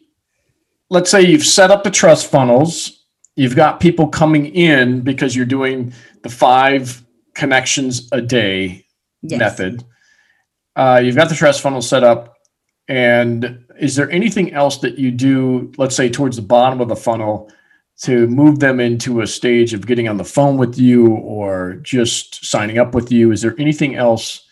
let's 0.89 1.11
say 1.11 1.21
you've 1.21 1.45
set 1.45 1.71
up 1.71 1.83
the 1.83 1.91
trust 1.91 2.29
funnels, 2.29 3.05
you've 3.35 3.55
got 3.55 3.79
people 3.79 4.07
coming 4.07 4.47
in 4.47 5.01
because 5.01 5.35
you're 5.35 5.45
doing 5.45 5.93
the 6.23 6.29
five 6.29 7.03
connections 7.33 8.07
a 8.11 8.21
day 8.21 8.85
yes. 9.21 9.39
method. 9.39 9.83
Uh, 10.75 11.01
you've 11.03 11.15
got 11.15 11.29
the 11.29 11.35
trust 11.35 11.61
funnel 11.61 11.81
set 11.81 12.03
up, 12.03 12.35
and 12.87 13.62
is 13.79 13.95
there 13.95 14.09
anything 14.11 14.53
else 14.53 14.77
that 14.77 14.97
you 14.97 15.11
do, 15.11 15.71
let's 15.77 15.95
say 15.95 16.09
towards 16.09 16.35
the 16.35 16.41
bottom 16.41 16.81
of 16.81 16.89
the 16.89 16.95
funnel, 16.95 17.51
to 18.01 18.27
move 18.27 18.59
them 18.59 18.79
into 18.79 19.21
a 19.21 19.27
stage 19.27 19.73
of 19.73 19.85
getting 19.85 20.07
on 20.07 20.17
the 20.17 20.25
phone 20.25 20.57
with 20.57 20.77
you 20.77 21.13
or 21.15 21.75
just 21.75 22.45
signing 22.45 22.77
up 22.77 22.93
with 22.93 23.11
you? 23.11 23.31
Is 23.31 23.41
there 23.41 23.55
anything 23.59 23.95
else 23.95 24.47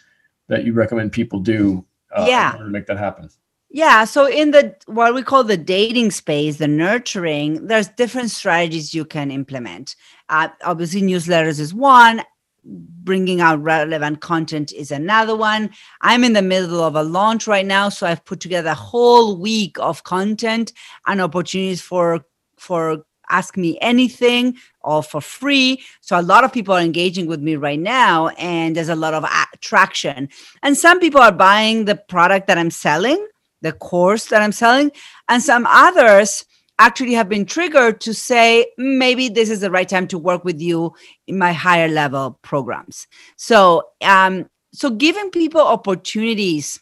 that 0.47 0.63
you 0.63 0.73
recommend 0.73 1.11
people 1.11 1.39
do 1.39 1.85
uh, 2.15 2.25
yeah. 2.27 2.53
to 2.53 2.65
make 2.65 2.85
that 2.85 2.97
happen? 2.97 3.29
Yeah. 3.69 4.03
So 4.03 4.27
in 4.27 4.51
the 4.51 4.75
what 4.85 5.15
we 5.15 5.23
call 5.23 5.43
the 5.43 5.57
dating 5.57 6.11
space, 6.11 6.57
the 6.57 6.67
nurturing, 6.67 7.67
there's 7.67 7.87
different 7.87 8.29
strategies 8.29 8.93
you 8.93 9.05
can 9.05 9.31
implement. 9.31 9.95
Uh, 10.27 10.49
obviously, 10.63 11.01
newsletters 11.01 11.59
is 11.59 11.73
one 11.73 12.21
bringing 12.63 13.41
out 13.41 13.61
relevant 13.61 14.21
content 14.21 14.71
is 14.71 14.91
another 14.91 15.35
one. 15.35 15.69
I'm 16.01 16.23
in 16.23 16.33
the 16.33 16.41
middle 16.41 16.81
of 16.81 16.95
a 16.95 17.03
launch 17.03 17.47
right 17.47 17.65
now, 17.65 17.89
so 17.89 18.05
I've 18.05 18.23
put 18.25 18.39
together 18.39 18.69
a 18.69 18.75
whole 18.75 19.37
week 19.37 19.77
of 19.79 20.03
content 20.03 20.73
and 21.07 21.21
opportunities 21.21 21.81
for 21.81 22.25
for 22.57 23.03
ask 23.31 23.57
me 23.57 23.77
anything 23.81 24.55
all 24.81 25.01
for 25.01 25.21
free. 25.21 25.81
So 26.01 26.19
a 26.19 26.21
lot 26.21 26.43
of 26.43 26.53
people 26.53 26.75
are 26.75 26.81
engaging 26.81 27.27
with 27.27 27.39
me 27.39 27.55
right 27.55 27.79
now 27.79 28.27
and 28.29 28.75
there's 28.75 28.89
a 28.89 28.95
lot 28.95 29.13
of 29.13 29.25
traction. 29.61 30.29
And 30.61 30.77
some 30.77 30.99
people 30.99 31.21
are 31.21 31.31
buying 31.31 31.85
the 31.85 31.95
product 31.95 32.47
that 32.47 32.57
I'm 32.57 32.71
selling, 32.71 33.25
the 33.61 33.71
course 33.71 34.25
that 34.25 34.41
I'm 34.41 34.51
selling, 34.51 34.91
and 35.29 35.41
some 35.41 35.65
others 35.67 36.45
actually 36.81 37.13
have 37.13 37.29
been 37.29 37.45
triggered 37.45 38.01
to 38.01 38.13
say 38.13 38.65
maybe 38.77 39.29
this 39.29 39.49
is 39.49 39.59
the 39.61 39.69
right 39.69 39.87
time 39.87 40.07
to 40.07 40.17
work 40.17 40.43
with 40.43 40.59
you 40.59 40.91
in 41.27 41.37
my 41.37 41.53
higher 41.53 41.87
level 41.87 42.39
programs. 42.41 43.07
So 43.35 43.83
um 44.01 44.49
so 44.73 44.89
giving 44.89 45.29
people 45.29 45.61
opportunities 45.61 46.79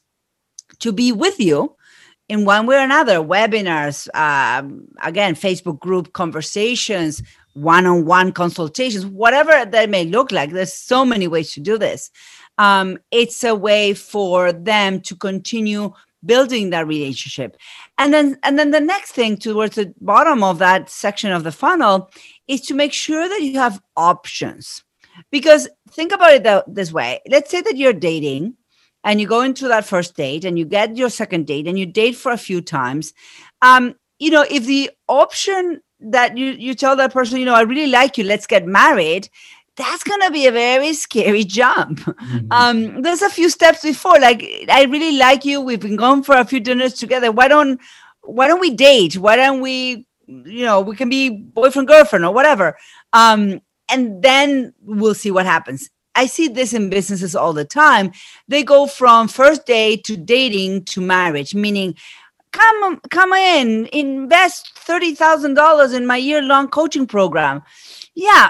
to 0.80 0.94
be 0.94 1.12
with 1.12 1.40
you 1.40 1.76
in 2.30 2.46
one 2.46 2.66
way 2.66 2.76
or 2.78 2.84
another 2.84 3.18
webinars 3.18 4.08
um, 4.16 4.88
again 5.02 5.34
facebook 5.36 5.80
group 5.80 6.14
conversations 6.14 7.24
one-on-one 7.54 8.32
consultations 8.32 9.06
whatever 9.06 9.66
that 9.66 9.90
may 9.90 10.06
look 10.06 10.32
like 10.32 10.52
there's 10.52 10.74
so 10.74 11.04
many 11.04 11.28
ways 11.28 11.52
to 11.54 11.60
do 11.60 11.78
this. 11.78 12.12
Um, 12.58 12.98
it's 13.12 13.44
a 13.44 13.56
way 13.56 13.94
for 13.94 14.52
them 14.52 15.02
to 15.02 15.16
continue 15.16 15.92
building 16.26 16.70
that 16.70 16.88
relationship. 16.88 17.58
And 17.98 18.14
then 18.14 18.38
and 18.44 18.58
then 18.58 18.72
the 18.72 18.80
next 18.80 19.12
thing 19.12 19.38
towards 19.38 19.76
the 19.76 19.94
bottom 20.02 20.44
of 20.44 20.60
that 20.60 20.90
section 20.90 21.32
of 21.32 21.44
the 21.44 21.52
funnel 21.52 22.10
is 22.48 22.62
to 22.62 22.74
make 22.74 22.94
sure 22.94 23.28
that 23.28 23.42
you 23.42 23.60
have 23.60 23.82
options. 23.96 24.84
Because 25.32 25.68
think 25.92 26.12
about 26.12 26.34
it 26.34 26.64
this 26.68 26.92
way. 26.92 27.20
Let's 27.30 27.52
say 27.52 27.62
that 27.62 27.78
you're 27.78 27.94
dating 27.94 28.56
and 29.04 29.20
you 29.20 29.28
go 29.28 29.42
into 29.42 29.68
that 29.68 29.86
first 29.86 30.16
date 30.16 30.46
and 30.46 30.58
you 30.58 30.66
get 30.66 30.98
your 30.98 31.10
second 31.10 31.48
date 31.48 31.68
and 31.68 31.78
you 31.78 31.86
date 31.86 32.16
for 32.16 32.32
a 32.32 32.38
few 32.38 32.62
times. 32.62 33.14
Um, 33.62 33.96
you 34.18 34.32
know, 34.32 34.46
if 34.50 34.66
the 34.66 34.92
option 35.08 35.82
that 36.02 36.38
you 36.38 36.52
you 36.52 36.74
tell 36.74 36.96
that 36.96 37.14
person, 37.14 37.40
you 37.40 37.46
know, 37.46 37.56
I 37.56 37.62
really 37.62 37.92
like 37.92 38.18
you, 38.18 38.24
let's 38.24 38.48
get 38.48 38.66
married, 38.66 39.30
that's 39.80 40.04
gonna 40.04 40.30
be 40.30 40.46
a 40.46 40.52
very 40.52 40.94
scary 40.94 41.46
jump. 41.46 42.00
Mm-hmm. 42.02 42.52
Um, 42.52 43.02
there's 43.02 43.22
a 43.22 43.30
few 43.30 43.50
steps 43.50 43.82
before, 43.82 44.20
like 44.20 44.44
I 44.70 44.84
really 44.84 45.18
like 45.18 45.46
you. 45.46 45.62
We've 45.62 45.80
been 45.80 45.96
going 45.96 46.24
for 46.24 46.36
a 46.36 46.46
few 46.46 46.60
dinners 46.60 46.94
together. 46.94 47.32
Why 47.32 47.48
don't 47.48 47.80
why 48.24 48.48
don't 48.48 48.60
we 48.60 48.72
date? 48.72 49.18
Why 49.18 49.38
don't 49.38 49.62
we, 49.62 50.06
you 50.28 50.66
know, 50.66 50.82
we 50.82 50.98
can 50.98 51.10
be 51.10 51.30
boyfriend 51.30 51.88
girlfriend 51.88 52.26
or 52.26 52.34
whatever. 52.34 52.78
Um, 53.14 53.62
and 53.90 54.22
then 54.22 54.74
we'll 54.82 55.16
see 55.16 55.32
what 55.32 55.46
happens. 55.46 55.90
I 56.14 56.26
see 56.26 56.50
this 56.50 56.74
in 56.74 56.90
businesses 56.90 57.34
all 57.34 57.54
the 57.54 57.64
time. 57.64 58.12
They 58.50 58.64
go 58.64 58.86
from 58.86 59.30
first 59.30 59.66
date 59.66 60.04
to 60.06 60.18
dating 60.18 60.84
to 60.86 61.00
marriage, 61.00 61.56
meaning 61.56 61.96
come 62.52 63.00
come 63.10 63.32
in, 63.32 63.88
invest 63.94 64.78
thirty 64.78 65.16
thousand 65.16 65.54
dollars 65.54 65.94
in 65.94 66.06
my 66.06 66.18
year 66.18 66.42
long 66.42 66.68
coaching 66.68 67.08
program. 67.08 67.62
Yeah, 68.14 68.50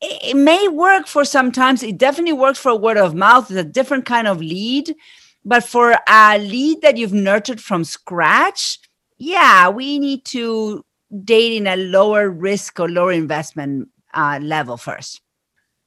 it, 0.00 0.36
may 0.36 0.68
work 0.68 1.06
for 1.06 1.24
sometimes. 1.24 1.82
It 1.82 1.98
definitely 1.98 2.32
works 2.32 2.58
for 2.58 2.76
word 2.76 2.96
of 2.96 3.14
mouth. 3.14 3.50
It's 3.50 3.60
a 3.60 3.64
different 3.64 4.06
kind 4.06 4.26
of 4.26 4.40
lead, 4.40 4.94
but 5.44 5.64
for 5.64 5.96
a 6.08 6.38
lead 6.38 6.82
that 6.82 6.96
you've 6.96 7.12
nurtured 7.12 7.60
from 7.60 7.84
scratch, 7.84 8.78
yeah, 9.18 9.68
we 9.68 9.98
need 9.98 10.24
to 10.26 10.84
date 11.24 11.56
in 11.56 11.66
a 11.66 11.76
lower 11.76 12.30
risk 12.30 12.80
or 12.80 12.88
lower 12.88 13.12
investment 13.12 13.88
uh, 14.14 14.38
level 14.42 14.76
first. 14.76 15.20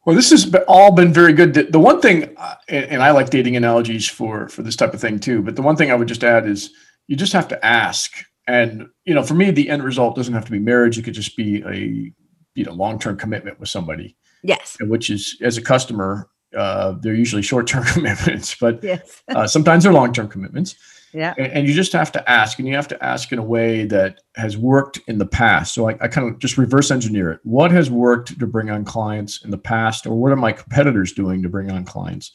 Well, 0.06 0.16
this 0.16 0.32
has 0.32 0.54
all 0.68 0.92
been 0.92 1.14
very 1.14 1.32
good. 1.32 1.54
The 1.54 1.80
one 1.80 2.02
thing, 2.02 2.36
uh, 2.36 2.56
and 2.68 3.02
I 3.02 3.12
like 3.12 3.30
dating 3.30 3.56
analogies 3.56 4.08
for 4.08 4.50
for 4.50 4.62
this 4.62 4.76
type 4.76 4.94
of 4.94 5.00
thing 5.00 5.18
too. 5.18 5.42
But 5.42 5.56
the 5.56 5.62
one 5.62 5.78
thing 5.78 5.92
I 5.92 5.96
would 5.96 6.10
just 6.10 6.26
add 6.26 6.46
is 6.46 6.72
you 7.08 7.16
just 7.16 7.34
have 7.34 7.48
to 7.50 7.66
ask. 7.66 8.12
And 8.46 8.88
you 9.06 9.14
know, 9.14 9.24
for 9.24 9.34
me, 9.34 9.52
the 9.52 9.70
end 9.70 9.82
result 9.82 10.16
doesn't 10.18 10.34
have 10.34 10.46
to 10.46 10.52
be 10.52 10.60
marriage. 10.60 10.98
It 10.98 11.04
could 11.04 11.14
just 11.14 11.38
be 11.38 11.64
a 11.64 12.12
you 12.56 12.66
know 12.66 12.74
long 12.74 13.00
term 13.00 13.18
commitment 13.18 13.60
with 13.60 13.70
somebody. 13.70 14.16
Yes. 14.44 14.78
Which 14.82 15.10
is 15.10 15.38
as 15.42 15.58
a 15.58 15.62
customer, 15.62 16.30
uh, 16.58 16.96
they're 17.00 17.14
usually 17.14 17.42
short 17.52 17.68
term 17.68 17.84
commitments, 17.84 18.56
but 18.56 18.84
yes. 18.84 19.24
uh, 19.30 19.48
sometimes 19.48 19.84
they're 19.84 19.94
long 19.94 20.14
term 20.14 20.28
commitments. 20.28 20.76
Yeah. 21.14 21.36
And, 21.38 21.54
and, 21.54 21.68
you 21.68 21.76
just 21.76 21.94
have 21.94 22.12
to 22.14 22.30
ask, 22.30 22.58
and 22.58 22.68
you 22.68 22.74
have 22.74 22.88
to 22.88 23.04
ask 23.06 23.32
in 23.32 23.38
a 23.38 23.44
way 23.44 23.86
that 23.86 24.22
has 24.36 24.58
worked 24.58 25.00
in 25.08 25.20
the 25.20 25.28
past. 25.28 25.76
So 25.76 25.88
I, 25.88 25.96
I 26.02 26.08
kind 26.08 26.28
of 26.28 26.40
just 26.40 26.58
reverse 26.58 26.90
engineer 26.90 27.32
it. 27.34 27.40
What 27.44 27.70
has 27.70 27.92
worked 27.92 28.40
to 28.40 28.48
bring 28.48 28.72
on 28.72 28.84
clients 28.84 29.46
in 29.46 29.52
the 29.52 29.58
past, 29.58 30.08
or 30.08 30.16
what 30.16 30.32
are 30.32 30.36
my 30.38 30.52
competitors 30.52 31.14
doing 31.14 31.44
to 31.44 31.50
bring 31.50 31.70
on 31.70 31.86
clients? 31.86 32.32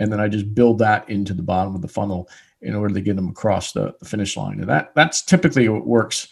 And 0.00 0.10
then 0.10 0.18
I 0.18 0.28
just 0.28 0.54
build 0.54 0.78
that 0.78 1.08
into 1.10 1.34
the 1.34 1.42
bottom 1.42 1.74
of 1.74 1.82
the 1.82 1.88
funnel 1.88 2.30
in 2.62 2.74
order 2.74 2.94
to 2.94 3.00
get 3.02 3.16
them 3.16 3.28
across 3.28 3.72
the, 3.72 3.94
the 4.00 4.06
finish 4.06 4.36
line. 4.36 4.60
And 4.60 4.68
that 4.68 4.94
that's 4.94 5.20
typically 5.20 5.68
what 5.68 5.86
works. 5.86 6.28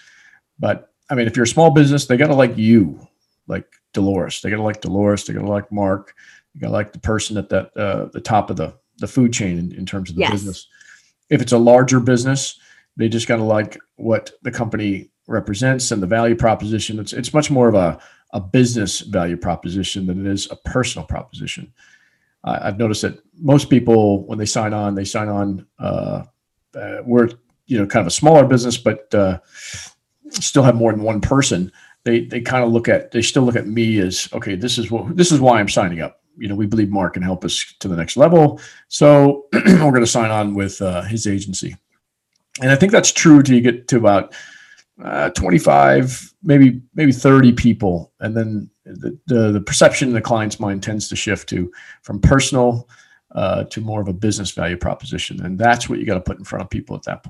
But 0.58 0.90
I 1.10 1.14
mean, 1.14 1.26
if 1.26 1.36
you're 1.36 1.44
a 1.44 1.48
small 1.48 1.70
business, 1.70 2.06
they 2.06 2.16
got 2.16 2.28
to 2.28 2.34
like 2.34 2.56
you, 2.56 3.06
like 3.46 3.66
Dolores. 3.92 4.40
They 4.40 4.50
got 4.50 4.56
to 4.56 4.62
like 4.62 4.80
Dolores. 4.80 5.24
They 5.24 5.34
got 5.34 5.42
to 5.42 5.48
like 5.48 5.70
Mark. 5.70 6.14
You 6.54 6.60
got 6.60 6.68
to 6.68 6.72
like 6.72 6.92
the 6.92 6.98
person 7.00 7.36
at 7.36 7.48
that 7.50 7.76
uh, 7.76 8.06
the 8.12 8.20
top 8.20 8.50
of 8.50 8.56
the 8.56 8.74
the 8.98 9.08
food 9.08 9.32
chain 9.32 9.58
in, 9.58 9.72
in 9.74 9.86
terms 9.86 10.10
of 10.10 10.16
the 10.16 10.22
yes. 10.22 10.32
business 10.32 10.68
if 11.30 11.42
it's 11.42 11.52
a 11.52 11.58
larger 11.58 12.00
business, 12.00 12.58
they 12.96 13.08
just 13.08 13.28
got 13.28 13.36
to 13.36 13.44
like 13.44 13.78
what 13.96 14.32
the 14.42 14.50
company 14.50 15.10
represents 15.26 15.90
and 15.90 16.02
the 16.02 16.06
value 16.06 16.36
proposition. 16.36 16.98
It's 16.98 17.12
it's 17.12 17.34
much 17.34 17.50
more 17.50 17.68
of 17.68 17.74
a 17.74 17.98
a 18.32 18.40
business 18.40 19.00
value 19.00 19.36
proposition 19.36 20.06
than 20.06 20.26
it 20.26 20.30
is 20.30 20.50
a 20.50 20.56
personal 20.56 21.06
proposition. 21.06 21.72
Uh, 22.42 22.58
I've 22.62 22.78
noticed 22.78 23.02
that 23.02 23.20
most 23.38 23.70
people, 23.70 24.26
when 24.26 24.38
they 24.38 24.46
sign 24.46 24.72
on, 24.72 24.94
they 24.94 25.04
sign 25.04 25.28
on. 25.28 25.66
Uh, 25.78 26.24
uh, 26.76 26.98
we're 27.04 27.28
you 27.66 27.78
know 27.78 27.86
kind 27.86 28.02
of 28.02 28.08
a 28.08 28.10
smaller 28.10 28.44
business, 28.44 28.76
but 28.76 29.12
uh, 29.14 29.38
still 30.30 30.62
have 30.62 30.74
more 30.74 30.92
than 30.92 31.02
one 31.02 31.20
person. 31.20 31.72
They 32.04 32.26
they 32.26 32.40
kind 32.40 32.64
of 32.64 32.70
look 32.70 32.88
at 32.88 33.10
they 33.10 33.22
still 33.22 33.42
look 33.42 33.56
at 33.56 33.66
me 33.66 33.98
as 33.98 34.28
okay. 34.32 34.56
This 34.56 34.78
is 34.78 34.90
what 34.90 35.16
this 35.16 35.32
is 35.32 35.40
why 35.40 35.58
I'm 35.58 35.68
signing 35.68 36.00
up 36.00 36.20
you 36.36 36.48
know, 36.48 36.54
we 36.54 36.66
believe 36.66 36.90
Mark 36.90 37.14
can 37.14 37.22
help 37.22 37.44
us 37.44 37.74
to 37.80 37.88
the 37.88 37.96
next 37.96 38.16
level. 38.16 38.60
So 38.88 39.46
we're 39.52 39.78
going 39.78 40.00
to 40.00 40.06
sign 40.06 40.30
on 40.30 40.54
with 40.54 40.80
uh, 40.82 41.02
his 41.02 41.26
agency. 41.26 41.76
And 42.60 42.70
I 42.70 42.76
think 42.76 42.92
that's 42.92 43.12
true 43.12 43.42
till 43.42 43.54
you 43.54 43.60
get 43.60 43.88
to 43.88 43.96
about 43.96 44.34
uh, 45.02 45.30
25, 45.30 46.34
maybe 46.42 46.80
maybe 46.94 47.10
30 47.10 47.52
people, 47.52 48.12
and 48.20 48.36
then 48.36 48.70
the, 48.84 49.18
the, 49.26 49.50
the 49.52 49.60
perception 49.60 50.08
in 50.08 50.14
the 50.14 50.20
client's 50.20 50.60
mind 50.60 50.82
tends 50.82 51.08
to 51.08 51.16
shift 51.16 51.48
to 51.48 51.72
from 52.02 52.20
personal 52.20 52.88
uh, 53.32 53.64
to 53.64 53.80
more 53.80 54.00
of 54.00 54.06
a 54.06 54.12
business 54.12 54.52
value 54.52 54.76
proposition, 54.76 55.44
and 55.44 55.58
that's 55.58 55.88
what 55.88 55.98
you 55.98 56.06
got 56.06 56.14
to 56.14 56.20
put 56.20 56.38
in 56.38 56.44
front 56.44 56.62
of 56.62 56.70
people 56.70 56.94
at 56.94 57.02
that. 57.02 57.26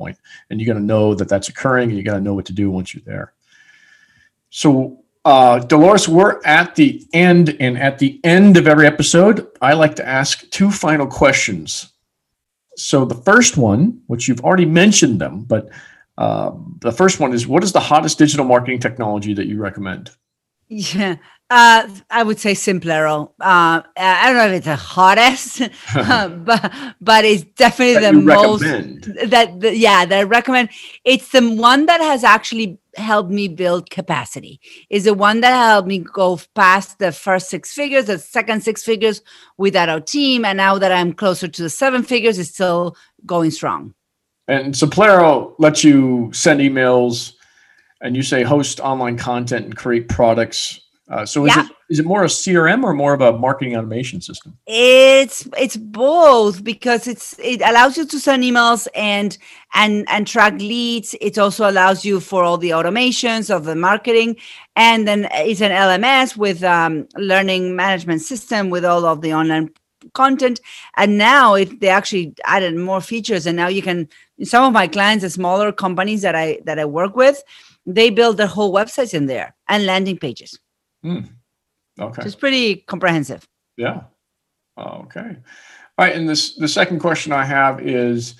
And 0.51 0.61
you 0.61 0.67
got 0.67 0.75
to 0.75 0.81
know 0.81 1.15
that 1.15 1.31
that's 1.31 1.49
occurring, 1.49 1.89
and 1.89 1.97
you 1.97 2.05
got 2.05 2.15
to 2.15 2.21
know 2.21 2.35
what 2.35 2.45
to 2.47 2.53
do 2.53 2.71
once 2.71 2.93
you're 2.93 3.03
there. 3.07 3.33
So 4.55 5.01
uh, 5.25 5.59
Dolores, 5.59 6.09
we're 6.09 6.40
at 6.45 6.77
the 6.77 7.05
end, 7.12 7.57
and 7.59 7.77
at 7.77 7.99
the 7.99 8.21
end 8.23 8.57
of 8.57 8.69
every 8.69 8.87
episode, 8.87 9.49
I 9.61 9.73
like 9.73 9.97
to 9.97 10.07
ask 10.07 10.49
two 10.51 10.71
final 10.71 11.09
questions. 11.09 11.93
So 12.77 13.05
the 13.05 13.17
first 13.17 13.57
one, 13.57 14.03
which 14.07 14.29
you've 14.29 14.43
already 14.43 14.64
mentioned 14.64 15.21
them, 15.21 15.43
but 15.43 15.71
uh, 16.19 16.53
the 16.79 16.93
first 16.93 17.19
one 17.19 17.33
is, 17.33 17.49
what 17.49 17.64
is 17.64 17.73
the 17.73 17.81
hottest 17.81 18.17
digital 18.17 18.47
marketing 18.47 18.79
technology 18.79 19.35
that 19.35 19.47
you 19.47 19.59
recommend? 19.59 20.12
Yeah, 20.69 21.17
uh, 21.51 21.88
I 22.09 22.23
would 22.23 22.38
say 22.38 22.53
Simplero. 22.53 23.31
Uh, 23.40 23.83
I 23.97 24.27
don't 24.27 24.37
know 24.37 24.47
if 24.47 24.53
it's 24.59 24.67
the 24.67 24.77
hottest, 24.77 25.59
but 26.45 26.95
but 27.01 27.25
it's 27.25 27.43
definitely 27.57 28.01
the 28.01 28.12
most 28.12 28.62
that 29.31 29.61
the, 29.61 29.77
yeah 29.77 30.07
that 30.07 30.19
I 30.19 30.23
recommend. 30.23 30.71
It's 31.05 31.31
the 31.33 31.43
one 31.43 31.87
that 31.87 32.01
has 32.01 32.23
actually 32.23 32.79
helped 32.97 33.31
me 33.31 33.49
build 33.49 33.91
capacity. 33.91 34.61
Is 34.91 35.05
the 35.05 35.15
one 35.15 35.41
that 35.41 35.53
helped 35.53 35.89
me 35.89 35.99
go 35.99 36.39
past 36.55 36.99
the 36.99 37.13
first 37.13 37.49
six 37.49 37.73
figures, 37.73 38.07
the 38.07 38.19
second 38.19 38.63
six 38.63 38.83
figures 38.83 39.23
without 39.59 39.89
our 39.89 40.01
team, 40.01 40.45
and 40.45 40.57
now 40.57 40.79
that 40.79 40.93
I'm 40.93 41.13
closer 41.13 41.49
to 41.49 41.63
the 41.63 41.71
seven 41.71 42.03
figures, 42.03 42.39
it's 42.39 42.51
still 42.51 42.97
going 43.27 43.51
strong. 43.51 43.95
And 44.47 44.75
Simplero 44.75 45.55
lets 45.59 45.85
you 45.85 46.31
send 46.33 46.61
emails, 46.61 47.33
and 48.01 48.15
you 48.15 48.23
say 48.23 48.43
host 48.43 48.81
online 48.81 49.17
content 49.17 49.65
and 49.65 49.77
create 49.77 50.09
products 50.09 50.81
uh, 51.09 51.27
so 51.27 51.45
is 51.47 51.55
yeah. 51.55 51.67
it 51.67 51.73
is 51.90 51.99
it 51.99 52.07
more 52.07 52.25
a 52.25 52.29
CRM 52.29 52.83
or 52.83 52.94
more 52.94 53.12
of 53.12 53.20
a 53.20 53.37
marketing 53.37 53.77
automation 53.77 54.20
system? 54.20 54.57
It's 54.66 55.47
it's 55.59 55.77
both 55.77 56.64
because 56.64 57.07
it's 57.07 57.38
it 57.38 57.61
allows 57.61 57.97
you 57.99 58.07
to 58.07 58.18
send 58.18 58.42
emails 58.42 58.88
and 58.94 59.37
and 59.75 60.07
and 60.09 60.27
track 60.27 60.55
leads. 60.55 61.14
It 61.20 61.38
also 61.38 61.68
allows 61.68 62.05
you 62.05 62.20
for 62.20 62.42
all 62.42 62.57
the 62.57 62.70
automations 62.70 63.55
of 63.55 63.64
the 63.64 63.75
marketing, 63.75 64.37
and 64.77 65.07
then 65.07 65.29
it's 65.33 65.61
an 65.61 65.73
LMS 65.73 66.37
with 66.37 66.64
um, 66.64 67.07
learning 67.16 67.77
management 67.77 68.23
system 68.23 68.70
with 68.70 68.85
all 68.85 69.05
of 69.05 69.20
the 69.20 69.35
online 69.35 69.70
content. 70.14 70.61
And 70.97 71.18
now 71.18 71.55
it, 71.55 71.81
they 71.81 71.88
actually 71.88 72.35
added 72.44 72.77
more 72.77 73.01
features, 73.01 73.47
and 73.47 73.57
now 73.57 73.68
you 73.68 73.83
can. 73.83 74.09
Some 74.42 74.64
of 74.64 74.73
my 74.73 74.88
clients, 74.88 75.23
the 75.23 75.31
smaller 75.31 75.70
companies 75.70 76.23
that 76.23 76.35
I 76.35 76.61
that 76.64 76.79
I 76.79 76.87
work 76.87 77.14
with, 77.14 77.42
they 77.85 78.09
build 78.09 78.38
their 78.38 78.47
whole 78.47 78.73
websites 78.73 79.12
in 79.12 79.27
there 79.27 79.55
and 79.68 79.85
landing 79.85 80.16
pages. 80.16 80.59
Mm. 81.05 81.29
Okay. 81.99 82.23
It's 82.25 82.35
pretty 82.35 82.77
comprehensive. 82.77 83.47
Yeah. 83.77 84.03
Okay. 84.79 85.21
All 85.21 86.07
right. 86.07 86.15
And 86.15 86.29
this 86.29 86.55
the 86.57 86.69
second 86.69 87.01
question 87.01 87.33
I 87.33 87.45
have 87.45 87.81
is, 87.87 88.35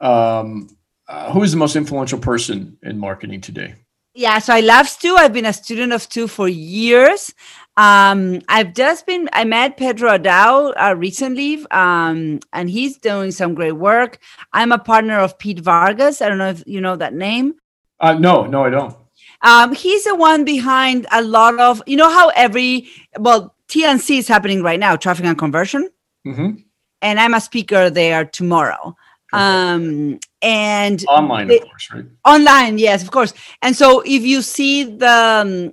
um, 0.00 0.68
uh, 1.08 1.32
who 1.32 1.42
is 1.42 1.50
the 1.50 1.56
most 1.56 1.76
influential 1.76 2.18
person 2.18 2.78
in 2.82 2.98
marketing 2.98 3.40
today? 3.40 3.74
Yeah, 4.14 4.40
so 4.40 4.52
I 4.52 4.60
love 4.60 4.88
Stu. 4.88 5.16
I've 5.16 5.32
been 5.32 5.46
a 5.46 5.52
student 5.52 5.92
of 5.92 6.02
Stu 6.02 6.26
for 6.26 6.48
years. 6.48 7.32
Um, 7.76 8.42
I've 8.48 8.74
just 8.74 9.06
been, 9.06 9.30
I 9.32 9.44
met 9.44 9.76
Pedro 9.76 10.18
Adao 10.18 10.74
uh, 10.76 10.96
recently, 10.96 11.64
um, 11.70 12.40
and 12.52 12.68
he's 12.68 12.98
doing 12.98 13.30
some 13.30 13.54
great 13.54 13.72
work. 13.72 14.18
I'm 14.52 14.72
a 14.72 14.78
partner 14.78 15.18
of 15.20 15.38
Pete 15.38 15.60
Vargas. 15.60 16.20
I 16.20 16.28
don't 16.28 16.38
know 16.38 16.48
if 16.48 16.64
you 16.66 16.80
know 16.80 16.96
that 16.96 17.14
name. 17.14 17.54
Uh, 18.00 18.14
no, 18.14 18.46
no, 18.46 18.64
I 18.64 18.70
don't. 18.70 18.96
Um, 19.42 19.74
he's 19.74 20.04
the 20.04 20.14
one 20.14 20.44
behind 20.44 21.06
a 21.12 21.22
lot 21.22 21.58
of, 21.58 21.82
you 21.86 21.96
know, 21.96 22.10
how 22.10 22.28
every, 22.30 22.88
well, 23.18 23.54
TNC 23.68 24.18
is 24.18 24.28
happening 24.28 24.62
right 24.62 24.78
now, 24.78 24.96
traffic 24.96 25.24
and 25.24 25.38
conversion. 25.38 25.88
Mm-hmm. 26.26 26.56
And 27.02 27.20
I'm 27.20 27.34
a 27.34 27.40
speaker 27.40 27.88
there 27.88 28.24
tomorrow. 28.26 28.96
Okay. 29.32 29.42
Um, 29.42 30.20
and 30.42 31.04
online, 31.08 31.46
they, 31.46 31.60
of 31.60 31.68
course, 31.68 31.90
right? 31.92 32.04
Online, 32.24 32.78
yes, 32.78 33.02
of 33.02 33.10
course. 33.10 33.32
And 33.62 33.74
so 33.76 34.00
if 34.00 34.22
you 34.22 34.42
see 34.42 34.84
the, 34.84 35.08
um, 35.08 35.72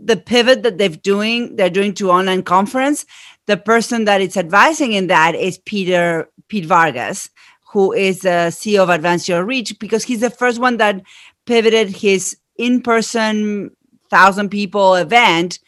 the 0.00 0.16
pivot 0.16 0.62
that 0.62 0.78
they're 0.78 0.88
doing, 0.88 1.56
they're 1.56 1.68
doing 1.68 1.92
to 1.94 2.10
online 2.10 2.44
conference, 2.44 3.04
the 3.46 3.56
person 3.56 4.04
that 4.04 4.20
is 4.20 4.36
advising 4.36 4.92
in 4.92 5.08
that 5.08 5.34
is 5.34 5.58
Peter, 5.58 6.28
Pete 6.48 6.66
Vargas, 6.66 7.28
who 7.72 7.92
is 7.92 8.20
the 8.20 8.50
CEO 8.50 8.82
of 8.82 8.88
Advance 8.88 9.28
Your 9.28 9.44
Reach, 9.44 9.78
because 9.78 10.04
he's 10.04 10.20
the 10.20 10.30
first 10.30 10.60
one 10.60 10.76
that 10.78 11.02
pivoted 11.44 11.90
his 11.90 12.36
in-person 12.58 13.70
thousand 14.10 14.50
people 14.50 14.94
event 14.94 15.58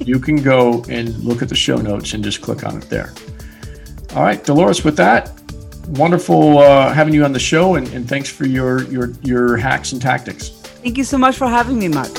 you 0.06 0.18
can 0.18 0.36
go 0.36 0.84
and 0.88 1.16
look 1.18 1.42
at 1.42 1.48
the 1.48 1.54
show 1.54 1.76
notes 1.76 2.14
and 2.14 2.24
just 2.24 2.40
click 2.40 2.64
on 2.64 2.78
it 2.78 2.88
there. 2.88 3.12
All 4.14 4.22
right, 4.22 4.42
Dolores, 4.42 4.82
with 4.82 4.96
that, 4.96 5.30
wonderful 5.88 6.58
uh, 6.58 6.92
having 6.92 7.14
you 7.14 7.24
on 7.24 7.32
the 7.32 7.38
show 7.38 7.76
and, 7.76 7.86
and 7.88 8.08
thanks 8.08 8.28
for 8.28 8.46
your, 8.46 8.84
your, 8.84 9.10
your 9.22 9.56
hacks 9.56 9.92
and 9.92 10.00
tactics. 10.00 10.48
Thank 10.48 10.98
you 10.98 11.04
so 11.04 11.18
much 11.18 11.36
for 11.36 11.46
having 11.46 11.78
me, 11.78 11.88
Mark. 11.88 12.10